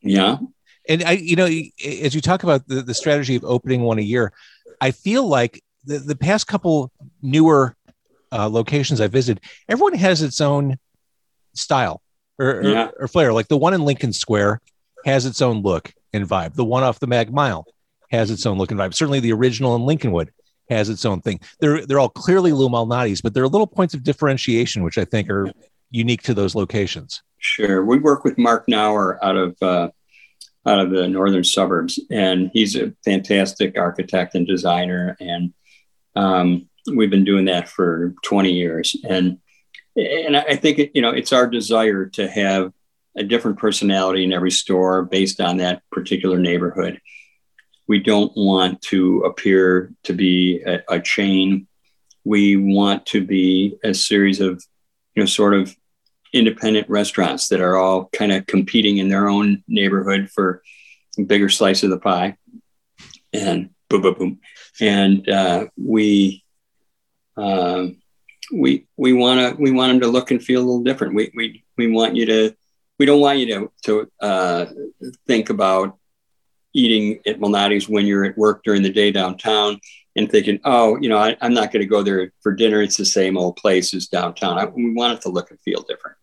yeah 0.00 0.38
And 0.88 1.02
I, 1.04 1.12
you 1.12 1.36
know, 1.36 1.46
as 1.46 2.14
you 2.14 2.20
talk 2.20 2.42
about 2.42 2.66
the, 2.66 2.82
the 2.82 2.94
strategy 2.94 3.36
of 3.36 3.44
opening 3.44 3.82
one 3.82 3.98
a 3.98 4.02
year, 4.02 4.32
I 4.80 4.90
feel 4.90 5.26
like 5.26 5.62
the, 5.84 5.98
the 5.98 6.16
past 6.16 6.46
couple 6.46 6.90
newer 7.22 7.76
uh, 8.32 8.48
locations 8.48 9.00
I 9.00 9.06
visited, 9.08 9.42
everyone 9.68 9.94
has 9.94 10.22
its 10.22 10.40
own 10.40 10.76
style 11.54 12.00
or, 12.38 12.46
or, 12.60 12.62
Yeah. 12.68 12.88
or 12.98 13.08
flair. 13.08 13.32
Like 13.32 13.48
the 13.48 13.56
one 13.56 13.74
in 13.74 13.82
Lincoln 13.84 14.12
Square 14.12 14.60
has 15.04 15.26
its 15.26 15.42
own 15.42 15.62
look 15.62 15.92
and 16.12 16.26
vibe. 16.28 16.54
The 16.54 16.64
one 16.64 16.82
off 16.82 17.00
the 17.00 17.06
Mag 17.06 17.32
Mile 17.32 17.66
has 18.10 18.30
its 18.30 18.46
own 18.46 18.56
look 18.58 18.70
and 18.70 18.80
vibe. 18.80 18.94
Certainly, 18.94 19.20
the 19.20 19.32
original 19.32 19.76
in 19.76 19.82
Lincolnwood 19.82 20.28
has 20.70 20.88
its 20.88 21.04
own 21.04 21.20
thing. 21.20 21.40
They're 21.60 21.84
they're 21.86 21.98
all 22.00 22.08
clearly 22.08 22.52
Lou 22.52 22.68
Malnati's, 22.68 23.20
but 23.20 23.34
there 23.34 23.42
are 23.42 23.48
little 23.48 23.66
points 23.66 23.94
of 23.94 24.02
differentiation 24.02 24.82
which 24.82 24.98
I 24.98 25.04
think 25.04 25.28
are 25.30 25.50
unique 25.90 26.22
to 26.22 26.34
those 26.34 26.54
locations. 26.54 27.22
Sure. 27.38 27.84
We 27.84 27.98
work 27.98 28.24
with 28.24 28.36
Mark 28.38 28.66
Knauer 28.66 29.18
out 29.22 29.36
of 29.36 29.56
uh, 29.62 29.88
out 30.68 30.80
of 30.80 30.90
the 30.90 31.08
northern 31.08 31.44
suburbs, 31.44 31.98
and 32.10 32.50
he's 32.52 32.76
a 32.76 32.92
fantastic 33.04 33.78
architect 33.78 34.34
and 34.34 34.46
designer. 34.46 35.16
And 35.18 35.54
um, 36.14 36.68
we've 36.94 37.10
been 37.10 37.24
doing 37.24 37.46
that 37.46 37.68
for 37.68 38.14
20 38.22 38.52
years. 38.52 38.94
And 39.08 39.38
and 39.96 40.36
I 40.36 40.54
think 40.54 40.92
you 40.94 41.02
know 41.02 41.10
it's 41.10 41.32
our 41.32 41.48
desire 41.48 42.06
to 42.06 42.28
have 42.28 42.72
a 43.16 43.24
different 43.24 43.58
personality 43.58 44.22
in 44.22 44.32
every 44.32 44.50
store 44.50 45.02
based 45.02 45.40
on 45.40 45.56
that 45.56 45.82
particular 45.90 46.38
neighborhood. 46.38 47.00
We 47.88 47.98
don't 47.98 48.32
want 48.36 48.80
to 48.82 49.22
appear 49.22 49.92
to 50.04 50.12
be 50.12 50.62
a, 50.64 50.82
a 50.88 51.00
chain. 51.00 51.66
We 52.24 52.56
want 52.56 53.06
to 53.06 53.24
be 53.24 53.76
a 53.82 53.92
series 53.92 54.40
of 54.40 54.62
you 55.16 55.22
know 55.22 55.26
sort 55.26 55.54
of 55.54 55.74
independent 56.32 56.88
restaurants 56.88 57.48
that 57.48 57.60
are 57.60 57.76
all 57.76 58.08
kind 58.12 58.32
of 58.32 58.46
competing 58.46 58.98
in 58.98 59.08
their 59.08 59.28
own 59.28 59.62
neighborhood 59.66 60.30
for 60.30 60.62
a 61.18 61.22
bigger 61.22 61.48
slice 61.48 61.82
of 61.82 61.90
the 61.90 61.98
pie. 61.98 62.36
And 63.32 63.70
boom, 63.88 64.02
boom, 64.02 64.14
boom. 64.14 64.40
And 64.80 65.28
uh, 65.28 65.66
we, 65.76 66.44
um, 67.36 67.96
we, 68.52 68.86
we 68.96 69.12
want 69.12 69.56
to, 69.56 69.62
we 69.62 69.70
want 69.70 69.90
them 69.92 70.00
to 70.00 70.08
look 70.08 70.30
and 70.30 70.42
feel 70.42 70.60
a 70.60 70.66
little 70.66 70.82
different. 70.82 71.14
We, 71.14 71.30
we, 71.34 71.64
we 71.76 71.90
want 71.90 72.16
you 72.16 72.26
to, 72.26 72.54
we 72.98 73.06
don't 73.06 73.20
want 73.20 73.38
you 73.38 73.46
to, 73.46 73.72
to 73.84 74.10
uh, 74.20 74.66
think 75.26 75.50
about 75.50 75.98
eating 76.74 77.20
at 77.26 77.40
Malnati's 77.40 77.88
when 77.88 78.06
you're 78.06 78.24
at 78.24 78.36
work 78.36 78.62
during 78.64 78.82
the 78.82 78.92
day 78.92 79.10
downtown 79.10 79.80
and 80.16 80.30
thinking, 80.30 80.60
oh, 80.64 80.98
you 81.00 81.08
know, 81.08 81.18
I, 81.18 81.36
I'm 81.40 81.54
not 81.54 81.72
going 81.72 81.80
to 81.80 81.86
go 81.86 82.02
there 82.02 82.32
for 82.42 82.52
dinner. 82.54 82.82
It's 82.82 82.96
the 82.96 83.06
same 83.06 83.38
old 83.38 83.56
place 83.56 83.94
as 83.94 84.08
downtown. 84.08 84.58
I, 84.58 84.66
we 84.66 84.92
want 84.92 85.14
it 85.14 85.22
to 85.22 85.28
look 85.28 85.50
and 85.50 85.60
feel 85.60 85.82
different. 85.88 86.17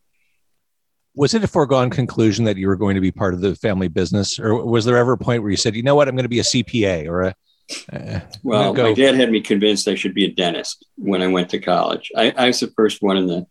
Was 1.15 1.33
it 1.33 1.43
a 1.43 1.47
foregone 1.47 1.89
conclusion 1.89 2.45
that 2.45 2.57
you 2.57 2.67
were 2.67 2.75
going 2.75 2.95
to 2.95 3.01
be 3.01 3.11
part 3.11 3.33
of 3.33 3.41
the 3.41 3.55
family 3.55 3.87
business, 3.87 4.37
or 4.39 4.65
was 4.65 4.85
there 4.85 4.97
ever 4.97 5.13
a 5.13 5.17
point 5.17 5.41
where 5.41 5.51
you 5.51 5.57
said, 5.57 5.75
"You 5.75 5.83
know 5.83 5.95
what, 5.95 6.07
I'm 6.07 6.15
going 6.15 6.23
to 6.23 6.29
be 6.29 6.39
a 6.39 6.43
CPA 6.43 7.07
or 7.07 7.21
a"? 7.21 7.35
Uh, 7.91 8.19
Well, 8.43 8.73
go- 8.73 8.83
my 8.83 8.93
dad 8.93 9.15
had 9.15 9.31
me 9.31 9.41
convinced 9.41 9.87
I 9.87 9.95
should 9.95 10.13
be 10.13 10.25
a 10.25 10.31
dentist 10.31 10.85
when 10.97 11.21
I 11.21 11.27
went 11.27 11.49
to 11.49 11.59
college. 11.59 12.11
I, 12.15 12.31
I 12.37 12.47
was 12.47 12.59
the 12.59 12.67
first 12.75 13.01
one 13.01 13.17
in 13.17 13.27
the 13.27 13.47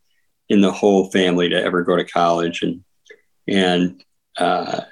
in 0.48 0.60
the 0.60 0.72
whole 0.72 1.10
family 1.10 1.48
to 1.48 1.62
ever 1.62 1.82
go 1.82 1.96
to 1.96 2.04
college, 2.04 2.62
and 2.62 2.84
and 3.48 4.02
uh, 4.36 4.82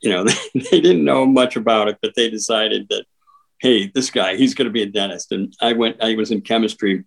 you 0.00 0.10
know 0.10 0.24
they, 0.54 0.80
didn't 0.80 1.04
know 1.04 1.26
much 1.26 1.56
about 1.56 1.88
it, 1.88 1.98
but 2.02 2.14
they 2.14 2.30
decided 2.30 2.88
that 2.90 3.04
hey, 3.60 3.90
this 3.94 4.10
guy 4.10 4.36
he's 4.36 4.54
going 4.54 4.66
to 4.66 4.72
be 4.72 4.82
a 4.82 4.86
dentist. 4.86 5.32
And 5.32 5.54
I 5.60 5.72
went. 5.72 6.02
I 6.02 6.14
was 6.14 6.30
in 6.30 6.42
chemistry. 6.42 7.04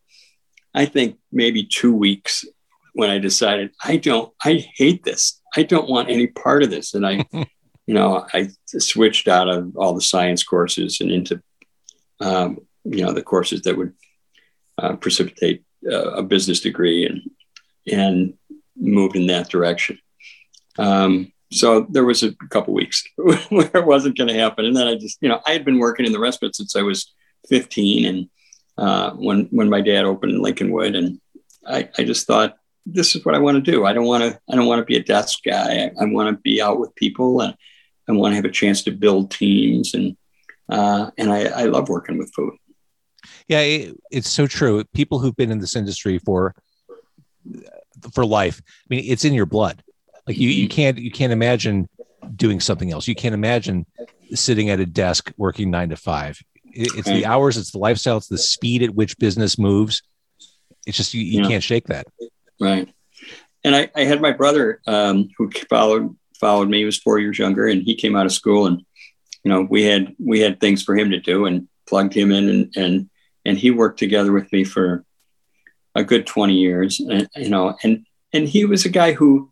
I 0.73 0.85
think 0.85 1.17
maybe 1.31 1.63
two 1.63 1.93
weeks 1.93 2.45
when 2.97 3.11
I 3.11 3.19
decided 3.19 3.69
I 3.83 3.97
don't. 3.97 4.33
I 4.43 4.65
hate 4.75 5.03
this. 5.03 5.39
I 5.55 5.61
don't 5.61 5.87
want 5.87 6.09
any 6.09 6.25
part 6.25 6.63
of 6.63 6.71
this, 6.71 6.93
and 6.93 7.05
I. 7.05 7.25
You 7.89 7.93
know, 7.93 8.27
I 8.33 8.49
switched 8.65 9.29
out 9.29 9.47
of 9.47 9.77
all 9.77 9.93
the 9.93 10.01
science 10.01 10.43
courses 10.43 10.99
and 10.99 11.09
into 11.09 11.41
um, 12.19 12.57
you 12.83 13.01
know 13.01 13.13
the 13.13 13.21
courses 13.21 13.61
that 13.61 13.77
would 13.77 13.93
uh, 14.77 14.97
precipitate 14.97 15.63
uh, 15.89 16.11
a 16.11 16.21
business 16.21 16.59
degree 16.59 17.05
and 17.05 17.21
and 17.89 18.33
moved 18.75 19.15
in 19.15 19.27
that 19.27 19.47
direction. 19.47 19.99
Um, 20.77 21.31
so 21.49 21.87
there 21.89 22.03
was 22.03 22.23
a 22.23 22.33
couple 22.49 22.73
weeks 22.73 23.05
where 23.15 23.71
it 23.73 23.85
wasn't 23.85 24.17
going 24.17 24.27
to 24.27 24.33
happen, 24.43 24.65
and 24.65 24.75
then 24.75 24.89
I 24.89 24.95
just 24.95 25.19
you 25.21 25.29
know 25.29 25.39
I 25.47 25.53
had 25.53 25.63
been 25.63 25.79
working 25.79 26.05
in 26.05 26.11
the 26.11 26.19
restaurant 26.19 26.57
since 26.57 26.75
I 26.75 26.81
was 26.81 27.13
15, 27.47 28.05
and 28.05 28.29
uh, 28.77 29.11
when 29.11 29.47
when 29.51 29.69
my 29.69 29.79
dad 29.79 30.03
opened 30.03 30.43
Lincolnwood, 30.43 30.97
and 30.97 31.21
I, 31.65 31.87
I 31.97 32.03
just 32.03 32.27
thought 32.27 32.57
this 32.89 33.15
is 33.15 33.25
what 33.25 33.35
I 33.35 33.39
want 33.39 33.63
to 33.63 33.71
do. 33.71 33.85
I 33.85 33.93
don't 33.93 34.05
want 34.05 34.23
to 34.23 34.39
I 34.49 34.55
don't 34.55 34.65
want 34.67 34.79
to 34.79 34.85
be 34.85 34.95
a 34.95 35.03
desk 35.03 35.39
guy. 35.45 35.85
I, 35.85 35.91
I 36.01 36.05
want 36.05 36.35
to 36.35 36.41
be 36.41 36.61
out 36.61 36.79
with 36.79 36.95
people 36.95 37.41
and 37.41 37.53
I 38.07 38.13
want 38.13 38.31
to 38.31 38.35
have 38.37 38.45
a 38.45 38.51
chance 38.51 38.83
to 38.83 38.91
build 38.91 39.31
teams 39.31 39.93
and 39.93 40.15
uh, 40.69 41.11
and 41.17 41.31
I, 41.31 41.45
I 41.45 41.63
love 41.65 41.89
working 41.89 42.17
with 42.17 42.31
food. 42.33 42.53
Yeah, 43.47 43.59
it, 43.61 43.97
it's 44.11 44.29
so 44.29 44.47
true. 44.47 44.83
People 44.93 45.19
who've 45.19 45.35
been 45.35 45.51
in 45.51 45.59
this 45.59 45.75
industry 45.75 46.19
for 46.19 46.53
for 48.13 48.25
life. 48.25 48.61
I 48.65 48.85
mean, 48.89 49.03
it's 49.07 49.25
in 49.25 49.33
your 49.33 49.45
blood. 49.45 49.83
Like 50.27 50.37
you, 50.37 50.49
you 50.49 50.67
can't 50.67 50.97
you 50.97 51.11
can't 51.11 51.33
imagine 51.33 51.87
doing 52.35 52.59
something 52.59 52.91
else. 52.91 53.07
You 53.07 53.15
can't 53.15 53.33
imagine 53.33 53.85
sitting 54.33 54.69
at 54.69 54.79
a 54.79 54.85
desk 54.85 55.31
working 55.37 55.71
nine 55.71 55.89
to 55.89 55.95
five. 55.95 56.39
It, 56.73 56.95
it's 56.97 57.07
the 57.07 57.25
hours, 57.25 57.57
it's 57.57 57.71
the 57.71 57.79
lifestyle, 57.79 58.17
it's 58.17 58.27
the 58.27 58.37
speed 58.37 58.83
at 58.83 58.93
which 58.93 59.17
business 59.17 59.57
moves. 59.57 60.01
It's 60.85 60.97
just 60.97 61.13
you, 61.13 61.21
you 61.21 61.41
Yeah. 61.41 61.47
can't 61.47 61.63
shake 61.63 61.87
that. 61.87 62.07
Right. 62.59 62.89
And 63.63 63.75
I, 63.75 63.89
I 63.95 64.03
had 64.05 64.21
my 64.21 64.31
brother 64.31 64.81
um, 64.87 65.29
who 65.37 65.51
followed 65.69 66.15
followed 66.39 66.69
me. 66.69 66.79
He 66.79 66.85
was 66.85 66.97
four 66.97 67.19
years 67.19 67.39
younger, 67.39 67.67
and 67.67 67.83
he 67.83 67.95
came 67.95 68.15
out 68.15 68.25
of 68.25 68.31
school, 68.31 68.67
and 68.67 68.85
you 69.43 69.51
know 69.51 69.61
we 69.69 69.83
had 69.83 70.15
we 70.19 70.39
had 70.39 70.59
things 70.59 70.83
for 70.83 70.95
him 70.95 71.11
to 71.11 71.19
do, 71.19 71.45
and 71.45 71.67
plugged 71.87 72.13
him 72.13 72.31
in, 72.31 72.49
and 72.49 72.73
and 72.77 73.09
and 73.45 73.57
he 73.57 73.71
worked 73.71 73.99
together 73.99 74.31
with 74.31 74.51
me 74.53 74.63
for 74.63 75.03
a 75.95 76.03
good 76.03 76.25
twenty 76.25 76.55
years, 76.55 76.99
and 76.99 77.27
you 77.35 77.49
know, 77.49 77.75
and 77.83 78.05
and 78.33 78.47
he 78.47 78.65
was 78.65 78.85
a 78.85 78.89
guy 78.89 79.13
who 79.13 79.51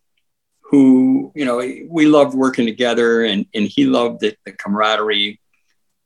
who 0.62 1.32
you 1.36 1.46
know 1.46 1.58
we 1.90 2.06
loved 2.08 2.36
working 2.36 2.66
together, 2.66 3.24
and 3.24 3.46
and 3.54 3.68
he 3.68 3.86
loved 3.86 4.22
the, 4.22 4.36
the 4.46 4.52
camaraderie 4.52 5.40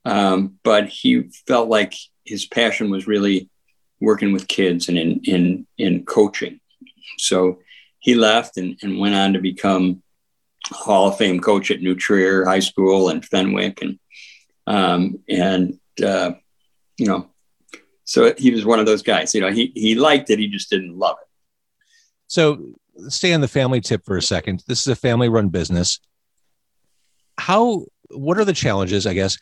Um, 0.06 0.60
but 0.64 0.88
he 0.88 1.30
felt 1.48 1.70
like 1.70 1.94
his 2.26 2.46
passion 2.46 2.90
was 2.90 3.08
really 3.08 3.50
working 4.00 4.32
with 4.34 4.48
kids 4.48 4.90
and 4.90 4.98
in 4.98 5.20
in 5.24 5.68
in 5.78 6.06
coaching. 6.06 6.60
So 7.18 7.60
he 8.00 8.16
left 8.16 8.58
and, 8.58 8.78
and 8.82 9.00
went 9.00 9.16
on 9.16 9.34
to 9.34 9.40
become 9.40 10.02
Hall 10.68 11.08
of 11.08 11.18
Fame 11.18 11.40
coach 11.40 11.72
at 11.72 11.82
New 11.82 11.96
Trier 11.96 12.46
High 12.46 12.60
School 12.60 13.10
and 13.10 13.26
Fenwick, 13.26 13.82
and 13.82 14.00
um, 14.68 15.20
and 15.28 15.80
uh, 16.04 16.32
you 16.98 17.08
know, 17.08 17.30
so 18.04 18.34
he 18.38 18.52
was 18.52 18.66
one 18.66 18.80
of 18.80 18.86
those 18.86 19.02
guys. 19.02 19.34
You 19.34 19.42
know, 19.42 19.52
he 19.52 19.72
he 19.76 19.96
liked 19.96 20.30
it, 20.30 20.40
he 20.40 20.48
just 20.48 20.70
didn't 20.70 20.98
love 20.98 21.18
it. 21.22 21.28
So 22.28 22.74
stay 23.08 23.34
on 23.34 23.42
the 23.42 23.48
family 23.48 23.82
tip 23.82 24.06
for 24.06 24.18
a 24.18 24.22
second. 24.22 24.64
This 24.68 24.82
is 24.82 24.88
a 24.88 24.96
family-run 24.96 25.50
business. 25.50 26.00
How? 27.38 27.86
What 28.12 28.38
are 28.38 28.46
the 28.46 28.54
challenges? 28.54 29.08
I 29.08 29.14
guess 29.14 29.38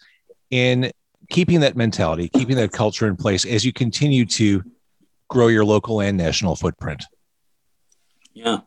in 0.52 0.92
keeping 1.30 1.60
that 1.62 1.76
mentality, 1.76 2.30
keeping 2.30 2.56
that 2.58 2.72
culture 2.72 3.08
in 3.08 3.16
place 3.16 3.46
as 3.46 3.66
you 3.66 3.74
continue 3.74 4.26
to 4.26 4.64
grow 5.30 5.48
your 5.48 5.66
local 5.66 6.02
and 6.02 6.18
national 6.18 6.56
footprint? 6.56 7.04
Yeah. 8.38 8.60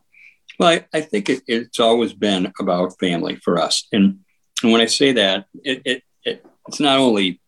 Well, 0.59 0.69
I, 0.69 0.85
I 0.93 1.01
think 1.01 1.29
it, 1.29 1.43
it's 1.47 1.79
always 1.79 2.11
been 2.11 2.51
about 2.59 2.99
family 2.99 3.37
for 3.37 3.57
us. 3.57 3.87
And, 3.93 4.19
and 4.61 4.71
when 4.71 4.81
I 4.81 4.85
say 4.85 5.13
that, 5.13 5.45
it, 5.63 5.81
it, 5.85 6.03
it, 6.25 6.45
it's 6.67 6.81
not 6.81 6.99
only 6.99 7.39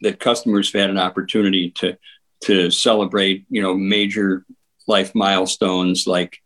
that 0.00 0.18
customers 0.18 0.72
have 0.72 0.80
had 0.80 0.90
an 0.90 0.98
opportunity 0.98 1.70
to, 1.76 1.96
to 2.44 2.70
celebrate, 2.72 3.46
you 3.50 3.62
know, 3.62 3.74
major 3.74 4.44
life 4.88 5.14
milestones 5.14 6.08
like, 6.08 6.38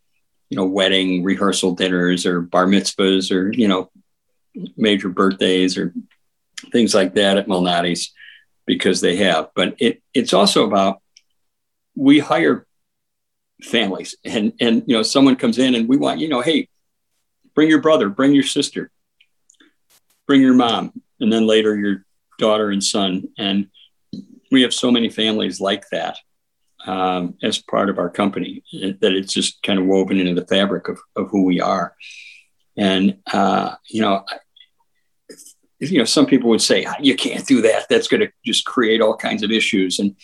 you 0.51 0.59
know, 0.59 0.67
wedding 0.67 1.25
rehearsal 1.25 1.75
dinners 1.75 2.27
or 2.27 2.43
bar 2.43 2.67
mitzvahs 2.67 3.33
or, 3.33 3.51
you 3.51 3.67
know, 3.67 3.91
major 4.77 5.09
birthdays 5.09 5.79
or 5.79 5.95
things 6.71 6.95
like 6.95 7.15
that 7.15 7.39
at 7.39 7.49
Malnati's 7.49 8.13
because 8.67 9.01
they 9.01 9.17
have. 9.17 9.49
But 9.55 9.77
it, 9.79 10.03
it's 10.13 10.35
also 10.35 10.67
about 10.67 11.01
we 11.97 12.19
hire 12.19 12.67
families 13.63 14.17
and 14.25 14.53
and 14.61 14.83
you 14.87 14.97
know 14.97 15.03
someone 15.03 15.37
comes 15.37 15.59
in 15.59 15.75
and 15.75 15.89
we 15.89 15.97
want 15.97 16.21
you 16.21 16.29
know 16.29 16.41
hey 16.41 16.69
bring 17.55 17.69
your 17.69 17.81
brother 17.81 18.09
bring 18.09 18.35
your 18.35 18.45
sister 18.45 18.91
bring 20.27 20.41
your 20.41 20.55
mom 20.55 20.93
and 21.21 21.33
then 21.33 21.47
later 21.47 21.77
your 21.77 22.05
daughter 22.39 22.71
and 22.71 22.83
son 22.83 23.29
and 23.39 23.69
we 24.51 24.63
have 24.63 24.75
so 24.75 24.91
many 24.91 25.09
families 25.09 25.61
like 25.61 25.89
that 25.91 26.19
um, 26.87 27.35
as 27.43 27.63
part 27.63 27.89
of 27.89 27.99
our 27.99 28.11
company 28.11 28.63
that 28.73 29.13
it's 29.13 29.33
just 29.33 29.63
kind 29.63 29.79
of 29.79 29.87
woven 29.87 30.19
into 30.19 30.39
the 30.39 30.47
fabric 30.47 30.89
of, 30.89 30.99
of 31.17 31.31
who 31.31 31.45
we 31.45 31.61
are 31.61 31.95
and 32.77 33.19
uh, 33.33 33.75
you 33.89 34.03
know 34.03 34.25
you 35.91 35.99
know, 35.99 36.05
some 36.05 36.27
people 36.27 36.51
would 36.51 36.63
say 36.63 36.87
you 37.01 37.17
can't 37.17 37.47
do 37.47 37.63
that. 37.63 37.89
That's 37.89 38.09
going 38.09 38.21
to 38.21 38.33
just 38.45 38.65
create 38.65 39.01
all 39.01 39.17
kinds 39.17 39.43
of 39.43 39.51
issues. 39.51 39.99
And 39.99 40.17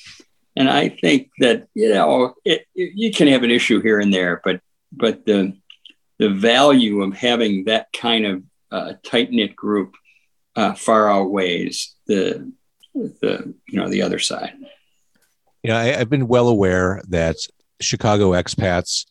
and 0.57 0.69
I 0.69 0.89
think 0.89 1.31
that 1.39 1.69
you 1.75 1.93
know 1.93 2.35
it, 2.45 2.67
it, 2.75 2.93
you 2.95 3.13
can 3.13 3.29
have 3.29 3.43
an 3.43 3.51
issue 3.51 3.81
here 3.81 4.01
and 4.01 4.13
there, 4.13 4.41
but 4.45 4.61
but 4.93 5.25
the 5.27 5.57
the 6.19 6.31
value 6.31 7.03
of 7.03 7.15
having 7.15 7.65
that 7.65 7.89
kind 7.93 8.27
of 8.27 8.43
uh, 8.71 8.93
tight 9.03 9.31
knit 9.31 9.57
group 9.57 9.95
uh, 10.57 10.75
far 10.75 11.11
outweighs 11.11 11.95
the 12.07 12.53
the 12.95 13.55
you 13.69 13.79
know 13.79 13.89
the 13.89 14.03
other 14.03 14.19
side. 14.19 14.53
You 15.63 15.71
know, 15.71 15.77
I, 15.77 15.85
have 15.87 16.11
been 16.11 16.29
well 16.29 16.49
aware 16.49 17.03
that 17.09 17.37
Chicago 17.81 18.33
expats 18.33 19.07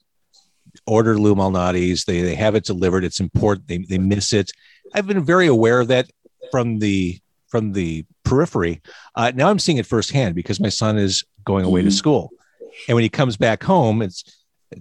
order 0.85 1.17
Lou 1.17 1.35
Malnati's. 1.35 2.05
They 2.05 2.21
they 2.21 2.35
have 2.35 2.55
it 2.55 2.65
delivered. 2.65 3.03
It's 3.03 3.19
important. 3.19 3.67
They 3.67 3.79
they 3.79 3.97
miss 3.97 4.33
it. 4.33 4.51
I've 4.93 5.07
been 5.07 5.23
very 5.23 5.47
aware 5.47 5.79
of 5.79 5.87
that 5.89 6.09
from 6.51 6.79
the 6.79 7.19
from 7.47 7.73
the 7.73 8.05
periphery. 8.29 8.81
Uh, 9.15 9.31
now 9.35 9.49
I'm 9.49 9.59
seeing 9.59 9.77
it 9.77 9.85
firsthand 9.85 10.35
because 10.35 10.59
my 10.59 10.69
son 10.69 10.97
is 10.97 11.23
going 11.45 11.65
away 11.65 11.81
mm-hmm. 11.81 11.89
to 11.89 11.95
school, 11.95 12.31
and 12.87 12.95
when 12.95 13.03
he 13.03 13.09
comes 13.09 13.37
back 13.37 13.63
home, 13.63 14.01
it's 14.01 14.23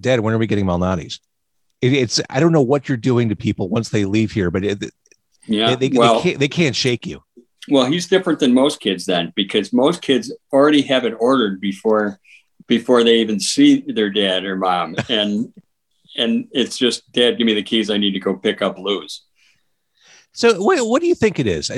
Dad. 0.01 0.21
When 0.21 0.35
are 0.35 0.39
we 0.39 0.47
getting 0.47 0.67
Malnati's? 0.67 1.21
It, 1.81 1.93
it's 1.93 2.21
I 2.31 2.41
don't 2.41 2.53
know 2.53 2.63
what 2.63 2.89
you're 2.89 2.97
doing 2.97 3.29
to 3.31 3.37
people 3.37 3.69
once 3.69 3.89
they 3.89 4.05
leave 4.05 4.33
here, 4.33 4.51
but 4.51 4.65
it, 4.65 4.85
yeah, 5.47 5.75
they, 5.75 5.89
they, 5.89 5.99
well, 5.99 6.17
they, 6.17 6.23
can't, 6.23 6.41
they 6.41 6.49
can't 6.49 6.77
shake 6.77 7.07
you. 7.07 7.23
Well, 7.71 7.87
he's 7.87 8.09
different 8.09 8.39
than 8.41 8.55
most 8.55 8.81
kids 8.81 9.05
then 9.07 9.33
because 9.37 9.73
most 9.73 10.03
kids 10.03 10.33
already 10.53 10.83
have 10.83 11.05
it 11.05 11.15
ordered 11.19 11.61
before 11.61 12.19
before 12.67 13.03
they 13.03 13.17
even 13.17 13.41
see 13.41 13.81
their 13.81 14.11
dad 14.11 14.45
or 14.45 14.57
mom, 14.57 14.97
and 15.09 15.53
and 16.17 16.49
it's 16.53 16.77
just 16.77 17.11
Dad, 17.13 17.39
give 17.39 17.47
me 17.47 17.55
the 17.55 17.63
keys. 17.63 17.91
I 17.91 17.97
need 17.97 18.13
to 18.13 18.21
go 18.21 18.37
pick 18.37 18.61
up 18.61 18.79
Lou's. 18.79 19.25
So, 20.33 20.61
what, 20.61 20.79
what 20.87 21.01
do 21.01 21.09
you 21.09 21.15
think 21.15 21.39
it 21.39 21.47
is? 21.47 21.71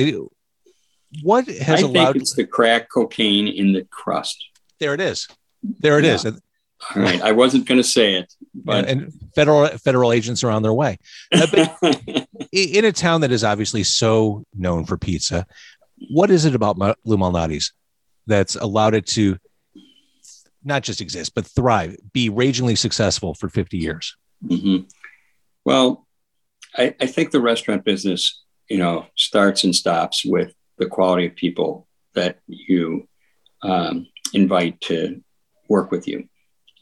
What 1.22 1.46
has 1.46 1.82
I 1.82 1.86
allowed? 1.86 2.12
think 2.12 2.22
it's 2.22 2.34
the 2.34 2.46
crack 2.46 2.88
cocaine 2.88 3.48
in 3.48 3.72
the 3.72 3.84
crust. 3.90 4.44
There 4.78 4.94
it 4.94 5.00
is. 5.00 5.28
There 5.62 5.98
it 5.98 6.04
yeah. 6.04 6.14
is. 6.14 6.26
All 6.26 7.02
right. 7.02 7.20
I 7.20 7.32
wasn't 7.32 7.66
going 7.66 7.78
to 7.78 7.86
say 7.86 8.14
it, 8.14 8.32
but 8.54 8.88
and, 8.88 9.02
and, 9.02 9.12
federal 9.34 9.66
federal 9.78 10.12
agents 10.12 10.42
are 10.42 10.50
on 10.50 10.62
their 10.62 10.72
way. 10.72 10.98
Uh, 11.32 11.46
in 12.52 12.84
a 12.84 12.92
town 12.92 13.20
that 13.20 13.32
is 13.32 13.44
obviously 13.44 13.82
so 13.82 14.44
known 14.54 14.86
for 14.86 14.96
pizza, 14.96 15.46
what 16.10 16.30
is 16.30 16.46
it 16.46 16.54
about 16.54 16.78
Lou 16.78 17.18
Malnati's 17.18 17.72
that's 18.26 18.54
allowed 18.56 18.94
it 18.94 19.06
to 19.08 19.36
not 20.64 20.82
just 20.82 21.00
exist 21.00 21.34
but 21.34 21.44
thrive, 21.44 21.96
be 22.12 22.30
ragingly 22.30 22.76
successful 22.76 23.34
for 23.34 23.50
fifty 23.50 23.76
years? 23.76 24.16
Mm-hmm. 24.42 24.86
Well, 25.66 26.06
I, 26.78 26.94
I 26.98 27.06
think 27.06 27.30
the 27.30 27.42
restaurant 27.42 27.84
business 27.84 28.40
you 28.70 28.78
know, 28.78 29.06
starts 29.16 29.64
and 29.64 29.74
stops 29.74 30.24
with 30.24 30.54
the 30.80 30.86
quality 30.86 31.26
of 31.26 31.36
people 31.36 31.86
that 32.14 32.40
you 32.48 33.06
um, 33.62 34.08
invite 34.34 34.80
to 34.80 35.22
work 35.68 35.92
with 35.92 36.08
you. 36.08 36.28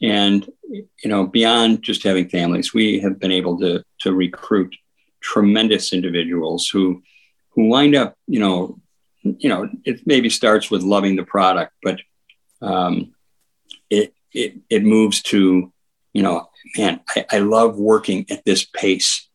And, 0.01 0.49
you 0.71 1.09
know, 1.11 1.27
beyond 1.27 1.83
just 1.83 2.03
having 2.03 2.29
families, 2.29 2.73
we 2.73 2.99
have 3.01 3.19
been 3.19 3.31
able 3.31 3.59
to, 3.59 3.83
to 3.99 4.13
recruit 4.13 4.75
tremendous 5.21 5.93
individuals 5.93 6.69
who, 6.69 7.03
who 7.49 7.67
wind 7.67 7.93
up, 7.95 8.15
you 8.25 8.39
know, 8.39 8.79
you 9.21 9.49
know, 9.49 9.69
it 9.83 10.07
maybe 10.07 10.29
starts 10.29 10.71
with 10.71 10.81
loving 10.81 11.17
the 11.17 11.25
product, 11.25 11.73
but 11.83 11.99
um, 12.61 13.13
it, 13.89 14.13
it, 14.33 14.55
it 14.69 14.83
moves 14.83 15.21
to, 15.23 15.71
you 16.13 16.23
know, 16.23 16.47
man, 16.77 17.01
I, 17.09 17.25
I 17.33 17.39
love 17.39 17.77
working 17.77 18.25
at 18.31 18.45
this 18.45 18.63
pace 18.63 19.28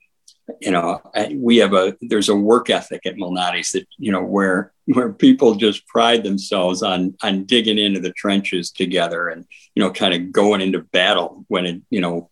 you 0.61 0.71
know 0.71 1.01
we 1.35 1.57
have 1.57 1.73
a 1.73 1.97
there's 2.03 2.29
a 2.29 2.37
work 2.37 2.69
ethic 2.71 3.07
at 3.07 3.17
Malnati's 3.17 3.73
that 3.73 3.87
you 3.97 4.13
know 4.13 4.23
where 4.23 4.73
where 4.87 5.13
people 5.13 5.55
just 5.55 5.87
pride 5.87 6.23
themselves 6.23 6.83
on 6.83 7.17
on 7.23 7.45
digging 7.45 7.79
into 7.79 8.01
the 8.01 8.13
trenches 8.13 8.71
together 8.71 9.29
and 9.29 9.47
you 9.75 9.83
know 9.83 9.91
kind 9.91 10.15
of 10.15 10.33
going 10.33 10.61
into 10.61 10.81
battle 10.81 11.45
when 11.49 11.65
it 11.65 11.83
you 11.91 12.01
know 12.01 12.31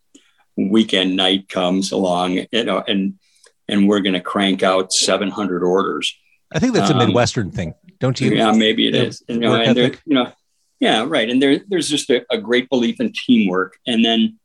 weekend 0.57 1.17
night 1.17 1.49
comes 1.49 1.93
along 1.93 2.45
you 2.53 2.65
know 2.65 2.83
and 2.87 3.19
and 3.69 3.89
we're 3.89 4.01
going 4.01 4.13
to 4.13 4.21
crank 4.21 4.63
out 4.63 4.93
700 4.93 5.63
orders 5.63 6.15
i 6.53 6.59
think 6.59 6.75
that's 6.75 6.91
a 6.91 6.93
um, 6.93 6.99
midwestern 6.99 7.51
thing 7.51 7.75
don't 7.99 8.21
you 8.21 8.33
yeah 8.33 8.53
maybe 8.53 8.89
it 8.89 8.95
yeah. 8.95 9.03
is. 9.03 9.23
You 9.29 9.39
know 9.39 9.55
and 9.55 9.75
there 9.75 9.93
you 10.05 10.15
know 10.15 10.31
yeah 10.81 11.07
right 11.09 11.31
and 11.31 11.41
there 11.41 11.61
there's 11.69 11.89
just 11.89 12.11
a, 12.11 12.27
a, 12.31 12.37
great 12.37 12.69
belief 12.69 13.01
in 13.01 13.13
teamwork 13.13 13.79
and 13.87 14.05
then 14.05 14.39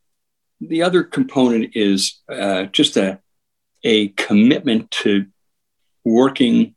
the 0.62 0.82
other 0.84 1.04
component 1.04 1.76
is 1.76 2.22
uh, 2.32 2.64
just 2.66 2.96
a 2.98 3.20
a 3.88 4.10
commitment 4.10 4.92
to 4.92 5.28
working 6.04 6.76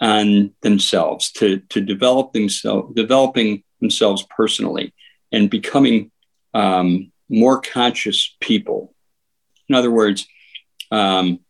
on 0.00 0.54
themselves, 0.62 1.32
to, 1.32 1.58
to 1.68 1.80
develop 1.80 2.32
themselves, 2.32 2.94
developing 2.94 3.64
themselves 3.80 4.24
personally 4.30 4.94
and 5.32 5.50
becoming 5.50 6.12
um, 6.54 7.10
more 7.28 7.60
conscious 7.60 8.36
people. 8.40 8.94
In 9.68 9.74
other 9.74 9.90
words, 9.90 10.28
um, 10.92 11.40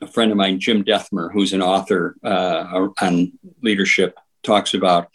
a 0.00 0.06
friend 0.06 0.30
of 0.30 0.36
mine, 0.36 0.60
Jim 0.60 0.84
Dethmer, 0.84 1.32
who's 1.32 1.52
an 1.52 1.62
author 1.62 2.14
uh, 2.22 2.88
on 3.00 3.32
leadership, 3.60 4.16
talks 4.44 4.72
about 4.72 5.08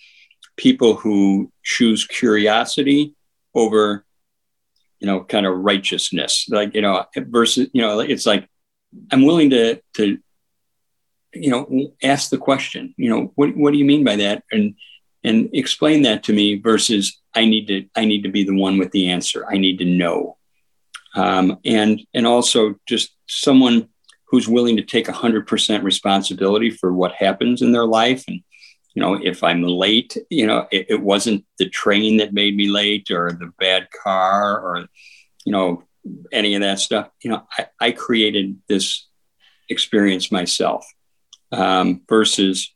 people 0.57 0.95
who 0.95 1.49
choose 1.63 2.05
curiosity 2.05 3.15
over, 3.55 4.05
you 4.99 5.07
know, 5.07 5.23
kind 5.23 5.45
of 5.45 5.57
righteousness. 5.57 6.45
Like, 6.49 6.75
you 6.75 6.81
know, 6.81 7.05
versus, 7.15 7.69
you 7.71 7.81
know, 7.81 8.01
it's 8.01 8.25
like 8.25 8.49
I'm 9.11 9.23
willing 9.23 9.49
to 9.51 9.81
to 9.95 10.17
you 11.33 11.49
know 11.49 11.91
ask 12.03 12.29
the 12.29 12.37
question. 12.37 12.93
You 12.97 13.09
know, 13.09 13.31
what 13.35 13.55
what 13.55 13.71
do 13.71 13.77
you 13.77 13.85
mean 13.85 14.03
by 14.03 14.15
that? 14.17 14.43
And 14.51 14.75
and 15.23 15.49
explain 15.53 16.03
that 16.03 16.23
to 16.23 16.33
me 16.33 16.55
versus 16.55 17.19
I 17.33 17.45
need 17.45 17.67
to 17.67 17.85
I 17.95 18.05
need 18.05 18.23
to 18.23 18.29
be 18.29 18.43
the 18.43 18.55
one 18.55 18.77
with 18.77 18.91
the 18.91 19.09
answer. 19.09 19.45
I 19.49 19.57
need 19.57 19.77
to 19.79 19.85
know. 19.85 20.37
Um, 21.15 21.57
and 21.65 22.01
and 22.13 22.27
also 22.27 22.75
just 22.87 23.15
someone 23.27 23.89
who's 24.27 24.47
willing 24.47 24.75
to 24.75 24.83
take 24.83 25.07
100% 25.07 25.83
responsibility 25.83 26.69
for 26.69 26.93
what 26.93 27.13
happens 27.13 27.61
in 27.61 27.71
their 27.71 27.85
life 27.85 28.23
and 28.27 28.41
you 28.93 29.01
know 29.01 29.13
if 29.23 29.43
i'm 29.43 29.61
late 29.61 30.17
you 30.29 30.45
know 30.45 30.67
it, 30.71 30.87
it, 30.89 31.01
wasn't 31.01 31.45
the 31.59 31.69
train 31.69 32.17
that 32.17 32.33
made 32.33 32.55
me 32.55 32.67
late 32.67 33.09
or 33.11 33.31
the 33.31 33.51
bad 33.59 33.87
car 33.91 34.59
or 34.59 34.87
you 35.45 35.51
know 35.51 35.83
any 36.31 36.55
of 36.55 36.61
that 36.61 36.79
stuff. 36.79 37.09
You 37.23 37.31
know, 37.31 37.47
I, 37.57 37.67
I 37.79 37.91
created 37.91 38.57
this 38.67 39.07
experience 39.69 40.31
myself 40.31 40.85
um, 41.51 42.01
versus, 42.07 42.73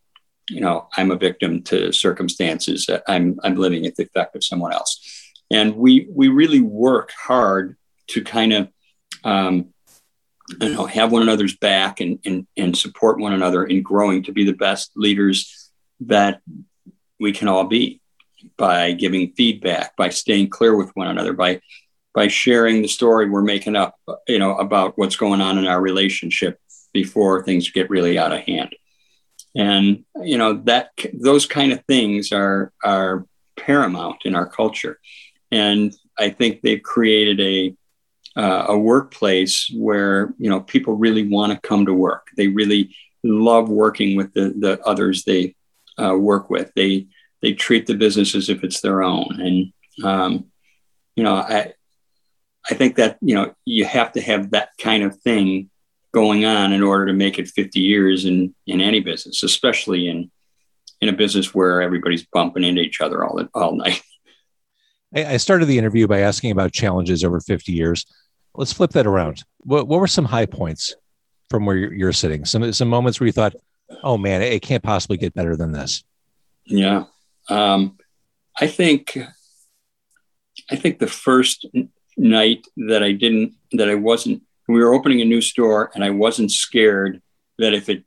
you 0.49 0.61
know, 0.61 0.87
I'm 0.97 1.11
a 1.11 1.15
victim 1.15 1.63
to 1.63 1.91
circumstances. 1.91 2.89
I'm 3.07 3.39
I'm 3.43 3.55
living 3.55 3.85
at 3.85 3.95
the 3.95 4.03
effect 4.03 4.35
of 4.35 4.43
someone 4.43 4.73
else, 4.73 5.31
and 5.49 5.75
we 5.75 6.07
we 6.09 6.27
really 6.27 6.61
work 6.61 7.11
hard 7.11 7.77
to 8.07 8.23
kind 8.23 8.53
of 8.53 8.69
um, 9.23 9.73
you 10.59 10.73
know 10.73 10.85
have 10.85 11.11
one 11.11 11.21
another's 11.21 11.55
back 11.57 12.01
and, 12.01 12.19
and 12.25 12.47
and 12.57 12.77
support 12.77 13.19
one 13.19 13.33
another 13.33 13.63
in 13.63 13.81
growing 13.81 14.23
to 14.23 14.31
be 14.31 14.45
the 14.45 14.53
best 14.53 14.91
leaders 14.95 15.69
that 16.01 16.41
we 17.19 17.31
can 17.31 17.47
all 17.47 17.65
be 17.65 18.01
by 18.57 18.91
giving 18.91 19.33
feedback 19.33 19.95
by 19.95 20.09
staying 20.09 20.49
clear 20.49 20.75
with 20.75 20.89
one 20.95 21.07
another 21.07 21.33
by 21.33 21.61
by 22.13 22.27
sharing 22.27 22.81
the 22.81 22.87
story 22.87 23.29
we're 23.29 23.41
making 23.41 23.75
up 23.75 23.95
you 24.27 24.39
know 24.39 24.55
about 24.57 24.97
what's 24.97 25.15
going 25.15 25.41
on 25.41 25.57
in 25.57 25.67
our 25.67 25.81
relationship 25.81 26.59
before 26.93 27.43
things 27.43 27.71
get 27.71 27.89
really 27.89 28.17
out 28.17 28.33
of 28.33 28.39
hand 28.41 28.75
and 29.55 30.03
you 30.23 30.37
know 30.37 30.53
that 30.53 30.89
those 31.13 31.45
kind 31.45 31.71
of 31.71 31.83
things 31.85 32.31
are 32.31 32.71
are 32.83 33.25
paramount 33.55 34.17
in 34.25 34.35
our 34.35 34.47
culture 34.47 34.99
and 35.51 35.93
i 36.17 36.29
think 36.29 36.61
they've 36.61 36.83
created 36.83 37.39
a 37.39 37.75
uh, 38.35 38.65
a 38.69 38.77
workplace 38.77 39.69
where 39.75 40.33
you 40.37 40.49
know 40.49 40.61
people 40.61 40.95
really 40.95 41.27
want 41.27 41.51
to 41.51 41.67
come 41.67 41.85
to 41.85 41.93
work. 41.93 42.27
They 42.37 42.47
really 42.47 42.95
love 43.23 43.69
working 43.69 44.15
with 44.15 44.33
the 44.33 44.53
the 44.57 44.79
others 44.85 45.23
they 45.23 45.55
uh, 46.01 46.15
work 46.17 46.49
with. 46.49 46.71
They 46.75 47.07
they 47.41 47.53
treat 47.53 47.87
the 47.87 47.95
business 47.95 48.35
as 48.35 48.49
if 48.49 48.63
it's 48.63 48.81
their 48.81 49.03
own, 49.03 49.39
and 49.39 50.05
um, 50.05 50.45
you 51.15 51.23
know 51.23 51.35
I 51.35 51.73
I 52.69 52.75
think 52.75 52.95
that 52.95 53.17
you 53.21 53.35
know 53.35 53.53
you 53.65 53.85
have 53.85 54.11
to 54.13 54.21
have 54.21 54.51
that 54.51 54.69
kind 54.79 55.03
of 55.03 55.19
thing 55.21 55.69
going 56.13 56.45
on 56.45 56.73
in 56.73 56.83
order 56.83 57.05
to 57.07 57.13
make 57.13 57.39
it 57.39 57.47
50 57.47 57.79
years 57.79 58.25
in 58.25 58.53
in 58.67 58.81
any 58.81 58.99
business, 58.99 59.43
especially 59.43 60.07
in 60.07 60.31
in 60.99 61.09
a 61.09 61.13
business 61.13 61.53
where 61.53 61.81
everybody's 61.81 62.25
bumping 62.31 62.63
into 62.63 62.81
each 62.81 63.01
other 63.01 63.23
all 63.23 63.43
all 63.53 63.75
night. 63.75 64.01
I 65.13 65.37
started 65.37 65.65
the 65.65 65.77
interview 65.77 66.07
by 66.07 66.19
asking 66.19 66.51
about 66.51 66.71
challenges 66.71 67.25
over 67.25 67.41
50 67.41 67.73
years. 67.73 68.05
Let's 68.55 68.71
flip 68.71 68.91
that 68.91 69.05
around. 69.05 69.43
What, 69.57 69.85
what 69.89 69.99
were 69.99 70.07
some 70.07 70.23
high 70.23 70.45
points 70.45 70.95
from 71.49 71.65
where 71.65 71.75
you're, 71.75 71.93
you're 71.93 72.13
sitting? 72.13 72.45
Some 72.45 72.71
some 72.71 72.87
moments 72.87 73.19
where 73.19 73.27
you 73.27 73.33
thought, 73.33 73.55
"Oh 74.03 74.17
man, 74.17 74.41
it, 74.41 74.61
can't 74.61 74.83
possibly 74.83 75.17
get 75.17 75.33
better 75.33 75.55
than 75.55 75.71
this." 75.71 76.03
Yeah, 76.65 77.05
um, 77.49 77.97
I 78.59 78.67
think 78.67 79.17
I 80.69 80.75
think 80.75 80.99
the 80.99 81.07
first 81.07 81.65
night 82.17 82.65
that 82.77 83.03
I 83.03 83.11
didn't 83.11 83.53
that 83.73 83.89
I 83.89 83.95
wasn't 83.95 84.43
we 84.67 84.81
were 84.81 84.93
opening 84.93 85.21
a 85.21 85.25
new 85.25 85.41
store 85.41 85.91
and 85.93 86.03
I 86.03 86.09
wasn't 86.09 86.51
scared 86.51 87.21
that 87.57 87.73
if 87.73 87.89
it 87.89 88.03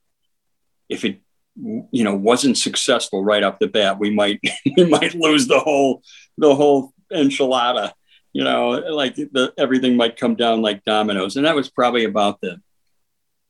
if 0.89 1.05
it 1.05 1.21
you 1.57 2.05
know 2.05 2.15
wasn't 2.15 2.59
successful 2.59 3.25
right 3.25 3.43
off 3.43 3.59
the 3.59 3.69
bat 3.69 3.99
we 3.99 4.11
might 4.11 4.41
we 4.77 4.85
might 4.85 5.15
lose 5.15 5.47
the 5.47 5.61
whole 5.61 6.03
the 6.37 6.55
whole 6.55 6.93
enchilada 7.13 7.93
you 8.35 8.43
know, 8.43 8.71
like 8.71 9.15
the, 9.15 9.55
everything 9.57 9.97
might 9.97 10.19
come 10.19 10.35
down 10.35 10.61
like 10.61 10.85
dominoes. 10.85 11.37
And 11.37 11.47
that 11.47 11.55
was 11.55 11.71
probably 11.71 12.05
about 12.05 12.41
the, 12.41 12.61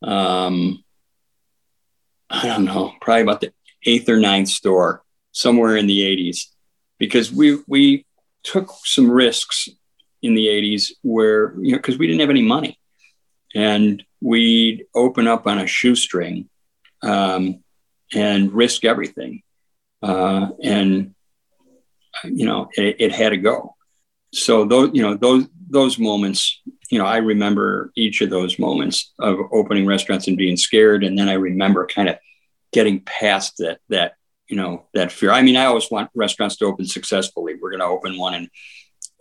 um, 0.06 0.84
I 2.28 2.46
don't 2.46 2.66
know, 2.66 2.92
probably 3.00 3.23
about 3.23 3.40
the 3.40 3.52
eighth 3.87 4.08
or 4.11 4.18
ninth 4.18 4.49
store 4.49 5.02
somewhere 5.32 5.76
in 5.78 5.87
the 5.87 6.00
80s, 6.00 6.49
because 6.99 7.32
we, 7.32 7.61
we 7.66 8.04
took 8.42 8.73
some 8.84 9.11
risks 9.11 9.70
in 10.24 10.34
the 10.34 10.46
80s 10.46 10.92
where, 11.02 11.54
you 11.60 11.72
know, 11.72 11.78
because 11.78 11.98
we 11.98 12.06
didn't 12.06 12.20
have 12.20 12.30
any 12.30 12.42
money. 12.42 12.78
And 13.54 14.02
we'd 14.20 14.86
open 14.94 15.28
up 15.28 15.46
on 15.46 15.58
a 15.58 15.66
shoestring 15.66 16.48
um, 17.02 17.62
and 18.12 18.52
risk 18.52 18.84
everything. 18.84 19.42
Uh, 20.02 20.48
and, 20.62 21.14
you 22.24 22.46
know, 22.46 22.68
it, 22.76 22.96
it 22.98 23.12
had 23.12 23.30
to 23.30 23.36
go 23.36 23.74
so 24.34 24.64
those 24.64 24.90
you 24.92 25.02
know 25.02 25.14
those 25.14 25.46
those 25.70 25.98
moments 25.98 26.60
you 26.90 26.98
know 26.98 27.06
i 27.06 27.18
remember 27.18 27.92
each 27.94 28.20
of 28.20 28.30
those 28.30 28.58
moments 28.58 29.12
of 29.18 29.38
opening 29.52 29.87
restaurants 29.87 30.26
and 30.26 30.37
being 30.37 30.56
scared 30.56 31.04
and 31.04 31.18
then 31.18 31.28
i 31.28 31.34
remember 31.34 31.87
kind 31.87 32.08
of 32.08 32.16
getting 32.72 33.00
past 33.00 33.54
that 33.58 33.78
that 33.88 34.14
you 34.48 34.56
know 34.56 34.84
that 34.92 35.12
fear 35.12 35.30
i 35.30 35.40
mean 35.40 35.56
i 35.56 35.64
always 35.64 35.90
want 35.90 36.10
restaurants 36.14 36.56
to 36.56 36.64
open 36.64 36.84
successfully 36.84 37.54
we're 37.60 37.70
going 37.70 37.80
to 37.80 37.87
open 37.87 38.18
one 38.18 38.34
in 38.34 38.48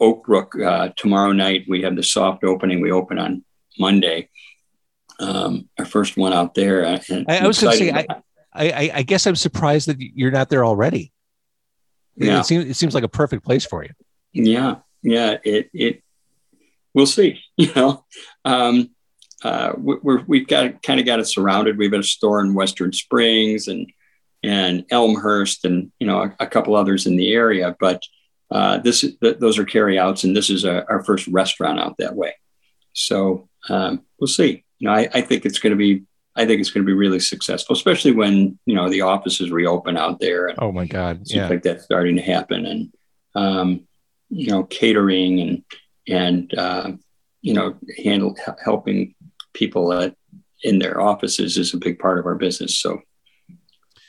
oak 0.04 0.26
brook 0.26 0.60
uh, 0.60 0.90
tomorrow 0.96 1.32
night 1.32 1.66
we 1.68 1.82
have 1.82 1.96
the 1.96 2.04
soft 2.04 2.44
opening 2.44 2.82
we 2.82 2.92
open 2.92 3.18
on 3.18 3.44
monday 3.80 4.30
um, 5.20 5.70
our 5.80 5.86
first 5.86 6.18
one 6.18 6.34
out 6.34 6.54
there 6.54 6.86
uh, 6.86 7.00
I, 7.28 7.40
I 7.40 7.48
was 7.48 7.60
going 7.60 7.72
to 7.72 7.78
say 7.78 7.92
I, 7.92 8.06
I, 8.54 8.92
I 8.96 9.04
guess 9.04 9.26
i'm 9.26 9.36
surprised 9.36 9.88
that 9.88 9.98
you're 10.00 10.32
not 10.32 10.50
there 10.50 10.66
already 10.66 11.12
yeah. 12.16 12.40
it 12.40 12.46
seems 12.46 12.66
it 12.66 12.76
seems 12.76 12.94
like 12.94 13.04
a 13.04 13.10
perfect 13.10 13.44
place 13.46 13.66
for 13.66 13.84
you 13.84 13.92
yeah 14.34 14.76
yeah, 15.04 15.38
it 15.44 15.70
it 15.74 16.04
we'll 16.94 17.06
see. 17.06 17.40
You 17.56 17.72
know, 17.76 18.04
um, 18.46 18.90
uh, 19.44 19.74
we're 19.78 20.24
we've 20.26 20.48
got 20.48 20.82
kind 20.82 21.00
of 21.00 21.06
got 21.06 21.20
it 21.20 21.28
surrounded. 21.28 21.78
We've 21.78 21.92
got 21.92 22.00
a 22.00 22.04
store 22.04 22.42
in 22.42 22.56
Western 22.56 22.92
Springs 22.92 23.68
and 23.68 23.92
and 24.42 24.86
Elmhurst 24.90 25.66
and 25.66 25.92
you 26.00 26.08
know 26.08 26.24
a, 26.24 26.36
a 26.40 26.48
couple 26.48 26.76
others 26.76 27.06
in 27.06 27.16
the 27.16 27.32
area, 27.32 27.76
but 27.80 28.02
uh, 28.52 28.78
this 28.80 29.02
th- 29.02 29.40
those 29.40 29.58
are 29.58 29.66
carryouts, 29.66 30.24
and 30.24 30.36
this 30.36 30.50
is 30.50 30.64
a, 30.64 30.86
our 30.88 31.04
first 31.04 31.28
restaurant 31.28 31.80
out 31.80 31.98
that 31.98 32.16
way. 32.16 32.34
So 32.94 33.50
um, 33.70 34.04
we'll 34.20 34.28
see. 34.28 34.64
You 34.80 34.88
know, 34.88 34.94
I, 34.94 35.10
I 35.14 35.22
think 35.22 35.46
it's 35.46 35.60
going 35.60 35.72
to 35.72 35.78
be 35.78 36.04
I 36.36 36.46
think 36.46 36.60
it's 36.60 36.72
going 36.72 36.86
to 36.86 36.90
be 36.90 36.98
really 36.98 37.20
successful, 37.20 37.76
especially 37.76 38.12
when 38.12 38.58
you 38.66 38.76
know 38.76 38.90
the 38.90 39.02
offices 39.02 39.52
reopen 39.52 39.98
out 39.98 40.20
there. 40.20 40.48
And 40.48 40.58
oh 40.62 40.72
my 40.72 40.86
God, 40.86 41.22
yeah, 41.26 41.48
like 41.48 41.64
that's 41.64 41.86
starting 41.86 42.16
to 42.16 42.22
happen, 42.22 42.66
and 42.66 42.94
um, 43.36 43.88
you 44.30 44.48
know, 44.48 44.64
catering 44.64 45.40
and 45.40 45.64
and 46.08 46.54
uh, 46.58 46.92
you 47.42 47.54
know, 47.54 47.76
handle 48.04 48.36
helping 48.64 49.14
people 49.54 49.94
at, 49.94 50.16
in 50.64 50.80
their 50.80 51.00
offices 51.00 51.58
is 51.58 51.74
a 51.74 51.78
big 51.78 52.00
part 52.00 52.18
of 52.18 52.26
our 52.26 52.36
business. 52.36 52.80
So 52.80 53.00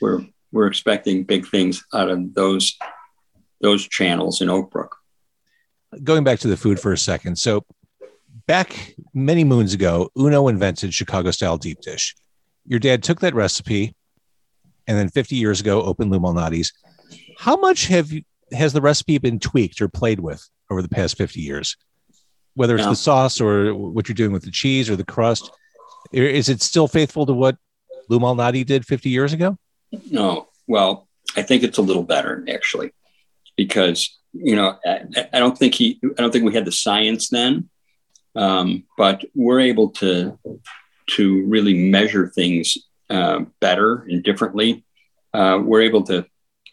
we're 0.01 0.25
we're 0.51 0.67
expecting 0.67 1.25
big 1.25 1.47
things 1.47 1.85
out 1.93 2.09
of 2.09 2.33
those 2.35 2.77
those 3.65 3.89
channels 3.89 4.43
in 4.43 4.51
Oak 4.51 4.71
Brook. 4.71 4.97
Going 6.03 6.23
back 6.23 6.39
to 6.41 6.49
the 6.49 6.57
food 6.57 6.79
for 6.79 6.93
a 6.93 6.99
second, 6.99 7.37
so 7.39 7.65
back 8.47 8.95
many 9.15 9.43
moons 9.43 9.73
ago, 9.73 10.11
Uno 10.19 10.49
invented 10.49 10.93
Chicago 10.93 11.31
style 11.31 11.57
deep 11.57 11.81
dish. 11.81 12.15
Your 12.67 12.79
dad 12.79 13.03
took 13.03 13.21
that 13.21 13.35
recipe, 13.35 13.97
and 14.87 14.99
then 14.99 15.09
50 15.09 15.37
years 15.37 15.61
ago, 15.61 15.83
opened 15.83 16.11
Lou 16.11 16.21
Malnati's. 16.21 16.73
How 17.39 17.57
much 17.57 17.87
have 17.87 18.13
you, 18.13 18.23
has 18.53 18.75
the 18.75 18.83
recipe 18.83 19.17
been 19.17 19.39
tweaked 19.41 19.81
or 19.81 19.89
played 19.89 20.21
with 20.21 20.47
over 20.71 20.83
the 20.83 20.89
past 20.89 21.17
50 21.17 21.41
years? 21.41 21.77
Whether 22.55 22.77
it's 22.77 22.87
the 22.87 22.95
sauce 22.95 23.41
or 23.41 23.75
what 23.75 24.09
you're 24.09 24.15
doing 24.15 24.33
with 24.33 24.45
the 24.45 24.51
cheese 24.51 24.91
or 24.91 24.97
the 24.97 25.05
crust, 25.05 25.51
is 26.13 26.49
it 26.49 26.61
still 26.61 26.87
faithful 26.87 27.25
to 27.27 27.33
what 27.33 27.57
Lou 28.09 28.21
Malnati 28.21 28.65
did 28.65 28.87
50 28.87 29.09
years 29.09 29.33
ago? 29.33 29.57
No. 30.11 30.49
Well, 30.67 31.09
I 31.37 31.43
think 31.43 31.63
it's 31.63 31.79
a 31.79 31.83
little 31.83 32.05
better 32.05 32.45
actually, 32.49 32.93
because 33.57 34.19
you 34.33 34.57
know 34.57 34.79
I, 34.85 35.29
I 35.33 35.39
don't 35.39 35.57
think 35.57 35.75
he 35.75 36.01
I 36.03 36.23
don't 36.23 36.33
think 36.33 36.45
we 36.45 36.55
had 36.55 36.65
the 36.65 36.73
science 36.73 37.29
then, 37.29 37.69
um, 38.35 38.85
but 38.97 39.25
we're 39.35 39.61
able 39.61 39.91
to 39.91 40.39
to 41.07 41.47
really 41.47 41.75
measure 41.91 42.29
things 42.29 42.79
uh, 43.11 43.45
better 43.61 44.07
and 44.09 44.23
differently. 44.23 44.85
Uh, 45.33 45.61
we're 45.63 45.83
able 45.83 46.03
to 46.05 46.27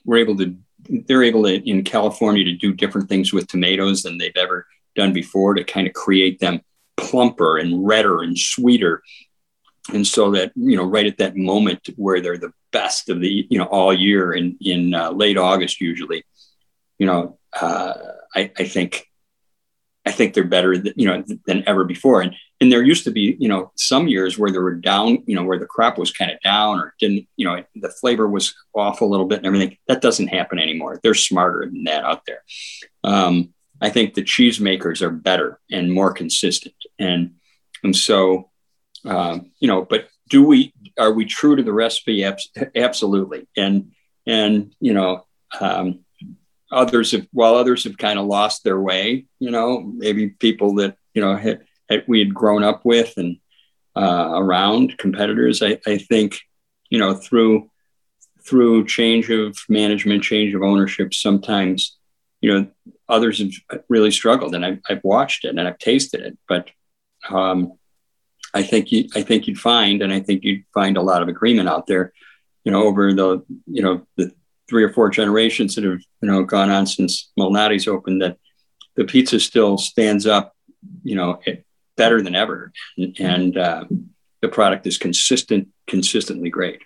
we're 0.05 0.17
able 0.17 0.37
to 0.37 0.55
they're 0.89 1.23
able 1.23 1.43
to 1.43 1.69
in 1.69 1.83
California 1.83 2.43
to 2.43 2.53
do 2.53 2.73
different 2.73 3.09
things 3.09 3.31
with 3.33 3.47
tomatoes 3.47 4.03
than 4.03 4.17
they've 4.17 4.31
ever 4.35 4.65
done 4.95 5.13
before 5.13 5.53
to 5.53 5.63
kind 5.63 5.87
of 5.87 5.93
create 5.93 6.39
them 6.39 6.61
plumper 6.97 7.57
and 7.57 7.85
redder 7.85 8.21
and 8.21 8.37
sweeter. 8.37 9.01
And 9.93 10.05
so 10.05 10.31
that, 10.31 10.51
you 10.55 10.77
know, 10.77 10.83
right 10.83 11.07
at 11.07 11.17
that 11.17 11.35
moment 11.35 11.89
where 11.95 12.21
they're 12.21 12.37
the 12.37 12.53
best 12.71 13.09
of 13.09 13.19
the, 13.19 13.47
you 13.49 13.57
know, 13.57 13.65
all 13.65 13.93
year 13.93 14.33
in, 14.33 14.57
in 14.61 14.93
uh, 14.93 15.11
late 15.11 15.37
August, 15.37 15.81
usually, 15.81 16.23
you 17.01 17.07
know, 17.07 17.39
uh, 17.59 17.95
I, 18.35 18.51
I 18.59 18.65
think 18.65 19.07
I 20.05 20.11
think 20.11 20.33
they're 20.35 20.43
better, 20.43 20.77
than, 20.77 20.93
you 20.95 21.07
know, 21.07 21.23
than 21.47 21.63
ever 21.67 21.83
before. 21.83 22.21
And 22.21 22.35
and 22.59 22.71
there 22.71 22.83
used 22.83 23.05
to 23.05 23.11
be, 23.11 23.35
you 23.39 23.49
know, 23.49 23.71
some 23.75 24.07
years 24.07 24.37
where 24.37 24.51
they 24.51 24.59
were 24.59 24.75
down, 24.75 25.23
you 25.25 25.35
know, 25.35 25.43
where 25.43 25.57
the 25.57 25.65
crop 25.65 25.97
was 25.97 26.11
kind 26.11 26.29
of 26.29 26.39
down 26.41 26.77
or 26.77 26.93
didn't, 26.99 27.27
you 27.37 27.45
know, 27.45 27.63
the 27.73 27.89
flavor 27.89 28.27
was 28.27 28.53
off 28.75 29.01
a 29.01 29.05
little 29.05 29.25
bit 29.25 29.39
and 29.39 29.47
everything. 29.47 29.77
That 29.87 30.01
doesn't 30.01 30.27
happen 30.27 30.59
anymore. 30.59 30.99
They're 31.01 31.15
smarter 31.15 31.65
than 31.65 31.85
that 31.85 32.05
out 32.05 32.21
there. 32.27 32.43
Um, 33.03 33.55
I 33.81 33.89
think 33.89 34.13
the 34.13 34.23
cheese 34.23 34.59
makers 34.59 35.01
are 35.01 35.09
better 35.09 35.59
and 35.71 35.91
more 35.91 36.13
consistent, 36.13 36.75
and 36.99 37.31
and 37.83 37.95
so, 37.95 38.51
um, 39.05 39.49
you 39.59 39.67
know, 39.67 39.83
but 39.83 40.07
do 40.29 40.43
we 40.43 40.71
are 40.99 41.11
we 41.11 41.25
true 41.25 41.55
to 41.55 41.63
the 41.63 41.73
recipe? 41.73 42.23
Absolutely, 42.75 43.47
and 43.57 43.91
and 44.27 44.75
you 44.79 44.93
know. 44.93 45.25
Um, 45.59 46.05
others 46.71 47.11
have 47.11 47.27
while 47.31 47.55
others 47.55 47.83
have 47.83 47.97
kind 47.97 48.17
of 48.17 48.25
lost 48.25 48.63
their 48.63 48.79
way 48.79 49.25
you 49.39 49.51
know 49.51 49.81
maybe 49.81 50.29
people 50.29 50.75
that 50.75 50.95
you 51.13 51.21
know 51.21 51.35
had, 51.35 51.61
had 51.89 52.03
we 52.07 52.19
had 52.19 52.33
grown 52.33 52.63
up 52.63 52.85
with 52.85 53.13
and 53.17 53.37
uh, 53.95 54.31
around 54.33 54.97
competitors 54.97 55.61
I, 55.61 55.79
I 55.85 55.97
think 55.97 56.39
you 56.89 56.97
know 56.97 57.13
through 57.13 57.69
through 58.43 58.85
change 58.85 59.29
of 59.29 59.57
management, 59.69 60.23
change 60.23 60.53
of 60.53 60.63
ownership, 60.63 61.13
sometimes, 61.13 61.97
you 62.41 62.51
know, 62.51 62.67
others 63.07 63.39
have 63.39 63.83
really 63.89 64.11
struggled, 64.11 64.55
and 64.55 64.65
I've, 64.65 64.79
I've 64.89 65.03
watched 65.03 65.45
it 65.45 65.49
and 65.49 65.61
I've 65.61 65.77
tasted 65.77 66.21
it. 66.21 66.37
But 66.47 66.69
um, 67.29 67.73
I 68.53 68.63
think 68.63 68.91
you, 68.91 69.07
I 69.15 69.21
think 69.21 69.47
you'd 69.47 69.59
find, 69.59 70.01
and 70.01 70.11
I 70.11 70.19
think 70.19 70.43
you'd 70.43 70.63
find 70.73 70.97
a 70.97 71.01
lot 71.01 71.21
of 71.21 71.27
agreement 71.27 71.69
out 71.69 71.87
there, 71.87 72.13
you 72.63 72.71
know, 72.71 72.83
over 72.83 73.13
the, 73.13 73.43
you 73.67 73.81
know, 73.83 74.07
the 74.17 74.31
three 74.71 74.85
or 74.85 74.93
four 74.93 75.09
generations 75.09 75.75
that 75.75 75.83
have, 75.83 75.99
you 76.21 76.29
know, 76.29 76.43
gone 76.45 76.69
on 76.69 76.87
since 76.87 77.29
Malnati's 77.37 77.89
opened, 77.89 78.21
that 78.21 78.37
the 78.95 79.03
pizza 79.03 79.37
still 79.37 79.77
stands 79.77 80.25
up, 80.25 80.55
you 81.03 81.13
know, 81.13 81.41
better 81.97 82.21
than 82.21 82.35
ever, 82.35 82.71
and, 82.97 83.19
and 83.19 83.57
uh, 83.57 83.83
the 84.41 84.47
product 84.47 84.87
is 84.87 84.97
consistent, 84.97 85.67
consistently 85.87 86.49
great. 86.49 86.81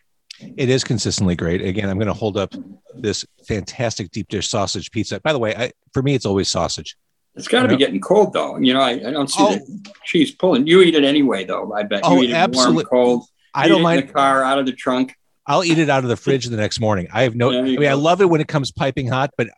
It 0.57 0.67
is 0.69 0.83
consistently 0.83 1.35
great. 1.35 1.61
Again, 1.61 1.87
I'm 1.91 1.97
going 1.97 2.07
to 2.07 2.13
hold 2.13 2.37
up 2.37 2.55
this 2.95 3.23
fantastic 3.47 4.09
deep 4.09 4.29
dish 4.29 4.49
sausage 4.49 4.89
pizza. 4.89 5.19
By 5.19 5.31
the 5.31 5.37
way, 5.37 5.55
I, 5.55 5.71
for 5.93 6.01
me, 6.01 6.15
it's 6.15 6.25
always 6.25 6.49
sausage. 6.49 6.97
It's 7.35 7.47
got 7.47 7.61
to 7.61 7.67
be 7.67 7.77
getting 7.77 8.01
cold 8.01 8.33
though. 8.33 8.57
You 8.57 8.73
know, 8.73 8.81
I, 8.81 8.93
I 8.93 9.11
don't 9.11 9.29
see 9.29 9.43
oh. 9.43 9.53
the 9.53 9.91
cheese 10.05 10.31
pulling. 10.31 10.65
You 10.65 10.81
eat 10.81 10.95
it 10.95 11.03
anyway, 11.03 11.45
though. 11.45 11.71
I 11.73 11.83
bet 11.83 12.03
you 12.03 12.09
oh, 12.09 12.23
eat 12.23 12.31
it 12.31 12.33
absolutely. 12.33 12.85
warm, 12.91 13.05
cold. 13.05 13.25
I 13.53 13.67
don't 13.67 13.83
mind 13.83 14.07
the 14.07 14.11
car 14.11 14.43
out 14.43 14.57
of 14.57 14.65
the 14.65 14.73
trunk. 14.73 15.15
I'll 15.47 15.63
eat 15.63 15.77
it 15.77 15.89
out 15.89 16.03
of 16.03 16.09
the 16.09 16.17
fridge 16.17 16.45
the 16.45 16.57
next 16.57 16.79
morning. 16.79 17.07
I 17.13 17.23
have 17.23 17.35
no. 17.35 17.57
I 17.57 17.61
mean, 17.61 17.79
go. 17.79 17.87
I 17.87 17.93
love 17.93 18.21
it 18.21 18.29
when 18.29 18.41
it 18.41 18.47
comes 18.47 18.71
piping 18.71 19.07
hot, 19.07 19.31
but 19.37 19.49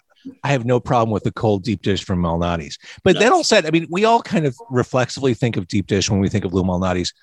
I 0.44 0.50
have 0.50 0.66
no 0.66 0.80
problem 0.80 1.12
with 1.12 1.24
the 1.24 1.32
cold 1.32 1.64
deep 1.64 1.82
dish 1.82 2.04
from 2.04 2.22
Malnati's. 2.22 2.78
But 3.04 3.16
no. 3.16 3.22
that 3.22 3.32
all 3.32 3.44
said, 3.44 3.66
I 3.66 3.72
mean, 3.72 3.88
we 3.90 4.04
all 4.06 4.22
kind 4.22 4.46
of 4.46 4.58
reflexively 4.70 5.34
think 5.34 5.58
of 5.58 5.68
deep 5.68 5.88
dish 5.88 6.10
when 6.10 6.20
we 6.20 6.30
think 6.30 6.44
of 6.44 6.54
Lou 6.54 6.64
Malnati's. 6.64 7.14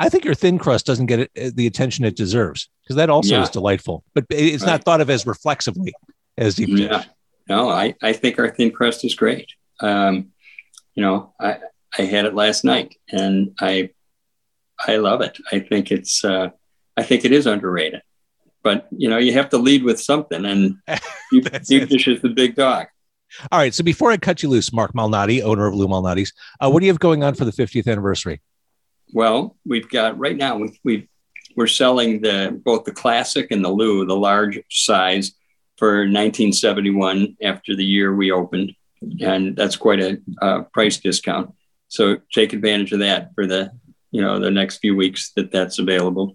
I 0.00 0.08
think 0.08 0.24
your 0.24 0.34
thin 0.34 0.58
crust 0.58 0.86
doesn't 0.86 1.06
get 1.06 1.30
it, 1.34 1.56
the 1.56 1.66
attention 1.66 2.04
it 2.04 2.14
deserves 2.14 2.68
because 2.84 2.94
that 2.96 3.10
also 3.10 3.34
yeah. 3.34 3.42
is 3.42 3.50
delightful, 3.50 4.04
but 4.14 4.26
it's 4.30 4.62
right. 4.62 4.70
not 4.70 4.84
thought 4.84 5.00
of 5.00 5.10
as 5.10 5.26
reflexively 5.26 5.92
as 6.36 6.54
deep 6.54 6.68
dish. 6.68 6.88
Yeah. 6.88 7.04
No, 7.48 7.68
I, 7.68 7.96
I 8.00 8.12
think 8.12 8.38
our 8.38 8.48
thin 8.48 8.70
crust 8.70 9.04
is 9.04 9.16
great. 9.16 9.50
Um, 9.80 10.28
you 10.94 11.02
know, 11.02 11.34
I, 11.40 11.58
I 11.98 12.02
had 12.02 12.26
it 12.26 12.34
last 12.34 12.62
night 12.62 12.94
and 13.10 13.56
I, 13.60 13.90
I 14.86 14.98
love 14.98 15.20
it. 15.20 15.38
I 15.50 15.58
think 15.58 15.90
it's, 15.90 16.24
uh, 16.24 16.50
I 16.98 17.02
think 17.04 17.24
it 17.24 17.32
is 17.32 17.46
underrated, 17.46 18.02
but 18.62 18.88
you 18.90 19.08
know, 19.08 19.18
you 19.18 19.32
have 19.34 19.50
to 19.50 19.58
lead 19.58 19.84
with 19.84 20.00
something 20.00 20.44
and 20.44 20.76
deep, 21.32 21.62
deep 21.62 21.88
dish 21.88 22.08
is 22.08 22.20
the 22.20 22.28
big 22.28 22.56
dog. 22.56 22.86
All 23.52 23.58
right. 23.58 23.74
So 23.74 23.84
before 23.84 24.10
I 24.10 24.16
cut 24.16 24.42
you 24.42 24.48
loose, 24.48 24.72
Mark 24.72 24.94
Malnati, 24.94 25.42
owner 25.42 25.66
of 25.66 25.74
Lou 25.74 25.86
Malnati's, 25.86 26.32
uh, 26.60 26.70
what 26.70 26.80
do 26.80 26.86
you 26.86 26.92
have 26.92 26.98
going 26.98 27.22
on 27.22 27.34
for 27.34 27.44
the 27.44 27.52
50th 27.52 27.86
anniversary? 27.86 28.40
Well, 29.12 29.56
we've 29.66 29.88
got 29.88 30.18
right 30.18 30.36
now 30.36 30.56
we 30.56 30.78
we 30.84 31.08
we're 31.56 31.66
selling 31.66 32.20
the 32.20 32.60
both 32.64 32.84
the 32.84 32.92
classic 32.92 33.50
and 33.50 33.64
the 33.64 33.70
Lou, 33.70 34.04
the 34.06 34.16
large 34.16 34.60
size, 34.70 35.32
for 35.76 36.00
1971 36.00 37.36
after 37.42 37.74
the 37.74 37.84
year 37.84 38.14
we 38.14 38.32
opened, 38.32 38.72
and 39.20 39.56
that's 39.56 39.76
quite 39.76 40.00
a 40.00 40.20
uh, 40.42 40.62
price 40.74 40.98
discount. 40.98 41.54
So 41.88 42.18
take 42.32 42.52
advantage 42.52 42.92
of 42.92 42.98
that 42.98 43.34
for 43.34 43.46
the 43.46 43.72
you 44.10 44.20
know 44.20 44.38
the 44.38 44.50
next 44.50 44.78
few 44.78 44.94
weeks 44.94 45.32
that 45.36 45.50
that's 45.50 45.78
available. 45.78 46.34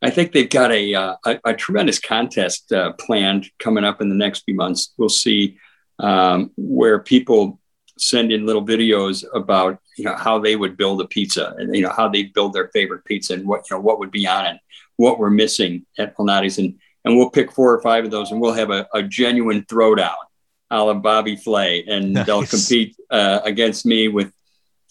I 0.00 0.10
think 0.10 0.32
they've 0.32 0.48
got 0.48 0.70
a 0.70 0.94
uh, 0.94 1.16
a, 1.24 1.40
a, 1.44 1.54
tremendous 1.54 1.98
contest 1.98 2.72
uh, 2.72 2.92
planned 2.92 3.50
coming 3.58 3.84
up 3.84 4.00
in 4.00 4.08
the 4.08 4.14
next 4.14 4.44
few 4.44 4.54
months. 4.54 4.94
We'll 4.96 5.08
see 5.08 5.58
um, 5.98 6.52
where 6.56 7.00
people 7.00 7.58
send 7.98 8.30
in 8.30 8.46
little 8.46 8.64
videos 8.64 9.24
about 9.34 9.80
you 9.96 10.04
know 10.04 10.14
how 10.14 10.38
they 10.38 10.54
would 10.54 10.76
build 10.76 11.00
a 11.00 11.06
pizza 11.06 11.54
and 11.58 11.74
you 11.74 11.82
know 11.82 11.90
how 11.90 12.08
they 12.08 12.24
build 12.24 12.52
their 12.52 12.68
favorite 12.68 13.04
pizza 13.04 13.34
and 13.34 13.46
what 13.46 13.68
you 13.68 13.76
know 13.76 13.80
what 13.80 13.98
would 13.98 14.12
be 14.12 14.26
on 14.26 14.46
it, 14.46 14.60
what 14.96 15.18
we're 15.18 15.30
missing 15.30 15.84
at 15.98 16.16
Malnati's, 16.16 16.58
and 16.58 16.78
and 17.04 17.16
we'll 17.16 17.30
pick 17.30 17.50
four 17.52 17.72
or 17.72 17.80
five 17.80 18.04
of 18.04 18.10
those 18.10 18.30
and 18.30 18.40
we'll 18.40 18.52
have 18.52 18.70
a, 18.70 18.86
a 18.94 19.02
genuine 19.02 19.62
throwdown, 19.62 20.14
a 20.70 20.84
la 20.84 20.94
Bobby 20.94 21.36
Flay, 21.36 21.84
and 21.88 22.12
nice. 22.12 22.26
they'll 22.26 22.46
compete 22.46 22.96
uh, 23.10 23.40
against 23.44 23.84
me 23.84 24.06
with 24.06 24.32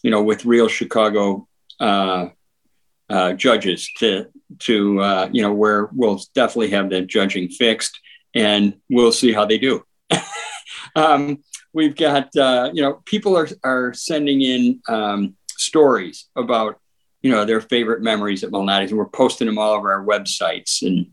you 0.04 0.12
know 0.12 0.22
with 0.22 0.44
real 0.44 0.68
Chicago 0.68 1.48
uh, 1.80 2.28
uh, 3.10 3.34
judges 3.34 3.90
to 3.98 4.28
to 4.60 5.00
uh, 5.02 5.30
you 5.32 5.42
know 5.42 5.54
where 5.54 5.90
we'll 5.94 6.22
definitely 6.34 6.70
have 6.70 6.90
the 6.90 7.02
judging 7.02 7.50
fixed 7.50 8.00
and 8.34 8.76
we'll 8.90 9.12
see 9.12 9.34
how 9.34 9.46
they 9.46 9.58
do. 9.58 9.84
um, 10.96 11.40
we've 11.74 11.96
got 11.96 12.36
uh, 12.36 12.70
you 12.74 12.82
know 12.82 13.02
people 13.06 13.38
are 13.38 13.48
are 13.64 13.94
sending 13.94 14.42
in 14.42 14.82
um, 14.88 15.36
stories 15.50 16.28
about 16.36 16.80
you 17.22 17.32
know 17.32 17.46
their 17.46 17.62
favorite 17.62 18.02
memories 18.02 18.44
at 18.44 18.52
Malnati's, 18.52 18.92
and 18.92 18.98
we're 18.98 19.06
posting 19.10 19.48
them 19.48 19.58
all 19.58 19.74
over 19.74 19.92
our 19.92 20.06
websites. 20.06 20.86
And 20.86 21.12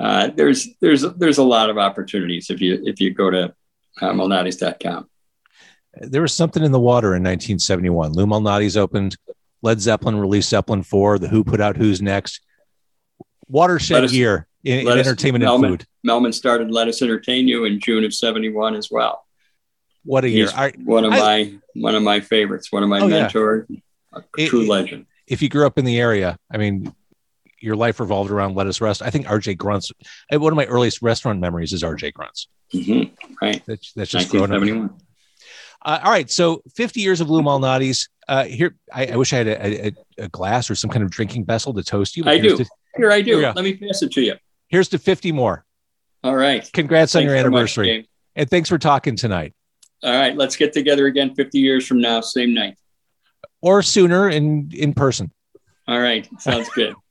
uh, 0.00 0.28
there's 0.34 0.68
there's 0.80 1.02
there's 1.02 1.38
a 1.38 1.44
lot 1.44 1.70
of 1.70 1.78
opportunities 1.78 2.50
if 2.50 2.60
you 2.60 2.82
if 2.84 3.00
you 3.00 3.12
go 3.12 3.30
to 3.30 3.54
uh, 4.00 4.12
Malnati's.com. 4.12 5.08
There 5.94 6.22
was 6.22 6.32
something 6.32 6.64
in 6.64 6.72
the 6.72 6.80
water 6.80 7.08
in 7.08 7.22
1971. 7.22 8.12
Lou 8.12 8.26
Malnati's 8.26 8.78
opened. 8.78 9.16
Led 9.60 9.80
Zeppelin 9.80 10.16
released 10.16 10.48
Zeppelin 10.48 10.82
4. 10.82 11.18
The 11.18 11.28
Who 11.28 11.44
put 11.44 11.60
out 11.60 11.76
Who's 11.76 12.00
Next. 12.00 12.40
Watershed 13.48 14.04
us, 14.04 14.12
year 14.12 14.46
in, 14.64 14.80
in 14.80 14.98
entertainment 14.98 15.44
and 15.44 15.64
food. 15.64 15.86
Melman 16.06 16.32
started 16.32 16.70
Lettuce 16.70 17.02
Entertain 17.02 17.48
You 17.48 17.64
in 17.64 17.80
June 17.80 18.04
of 18.04 18.14
71 18.14 18.74
as 18.74 18.90
well. 18.90 19.24
What 20.04 20.24
a 20.24 20.28
year! 20.28 20.48
I, 20.54 20.72
one 20.84 21.04
of 21.04 21.12
I, 21.12 21.18
my 21.18 21.54
one 21.74 21.94
of 21.94 22.02
my 22.02 22.20
favorites. 22.20 22.72
One 22.72 22.82
of 22.82 22.88
my 22.88 23.00
oh, 23.00 23.08
mentors. 23.08 23.66
Yeah. 23.68 23.78
A 24.36 24.46
true 24.46 24.62
it, 24.62 24.68
legend. 24.68 25.06
If 25.26 25.40
you 25.40 25.48
grew 25.48 25.64
up 25.64 25.78
in 25.78 25.84
the 25.84 25.98
area, 25.98 26.36
I 26.50 26.58
mean, 26.58 26.92
your 27.62 27.76
life 27.76 28.00
revolved 28.00 28.30
around 28.30 28.56
Lettuce 28.56 28.80
Rest. 28.80 29.00
I 29.00 29.10
think 29.10 29.26
RJ 29.26 29.56
Grunt's 29.56 29.92
one 30.30 30.52
of 30.52 30.56
my 30.56 30.66
earliest 30.66 31.00
restaurant 31.00 31.40
memories 31.40 31.72
is 31.72 31.82
RJ 31.82 32.12
Grunt's. 32.12 32.48
Mm-hmm. 32.74 33.34
Right. 33.40 33.62
That's, 33.66 33.92
that's 33.92 34.10
just 34.10 34.30
growing 34.30 34.52
up. 34.52 34.90
Uh, 35.84 36.00
all 36.02 36.10
right. 36.10 36.30
So 36.30 36.62
50 36.74 37.00
years 37.00 37.20
of 37.20 37.30
Lou 37.30 37.42
Malnati's. 37.42 38.08
Uh, 38.28 38.44
here, 38.44 38.76
I, 38.92 39.06
I, 39.06 39.16
wish 39.16 39.32
I 39.32 39.36
had 39.38 39.48
a, 39.48 39.86
a, 39.86 39.92
a, 40.18 40.28
glass 40.28 40.70
or 40.70 40.76
some 40.76 40.88
kind 40.90 41.02
of 41.02 41.10
drinking 41.10 41.44
vessel 41.44 41.74
to 41.74 41.82
toast 41.82 42.16
you. 42.16 42.22
I 42.24 42.38
do. 42.38 42.56
To, 42.56 42.66
here 42.96 43.10
I 43.10 43.20
do. 43.20 43.38
Here 43.38 43.52
Let 43.54 43.64
me 43.64 43.74
pass 43.74 44.02
it 44.02 44.12
to 44.12 44.22
you. 44.22 44.34
Here's 44.68 44.88
to 44.88 44.98
50 44.98 45.32
more. 45.32 45.64
All 46.24 46.36
right. 46.36 46.68
Congrats 46.72 47.12
thanks 47.12 47.22
on 47.22 47.28
your 47.28 47.36
anniversary. 47.36 47.98
Much, 47.98 48.06
and 48.36 48.50
thanks 48.50 48.68
for 48.68 48.78
talking 48.78 49.16
tonight. 49.16 49.54
All 50.04 50.12
right, 50.12 50.36
let's 50.36 50.56
get 50.56 50.72
together 50.72 51.06
again 51.06 51.34
50 51.34 51.58
years 51.60 51.86
from 51.86 52.00
now, 52.00 52.20
same 52.20 52.54
night. 52.54 52.76
Or 53.60 53.82
sooner 53.82 54.28
in 54.28 54.70
in 54.74 54.94
person. 54.94 55.30
All 55.86 56.00
right, 56.00 56.28
sounds 56.40 56.68
good. 56.70 56.94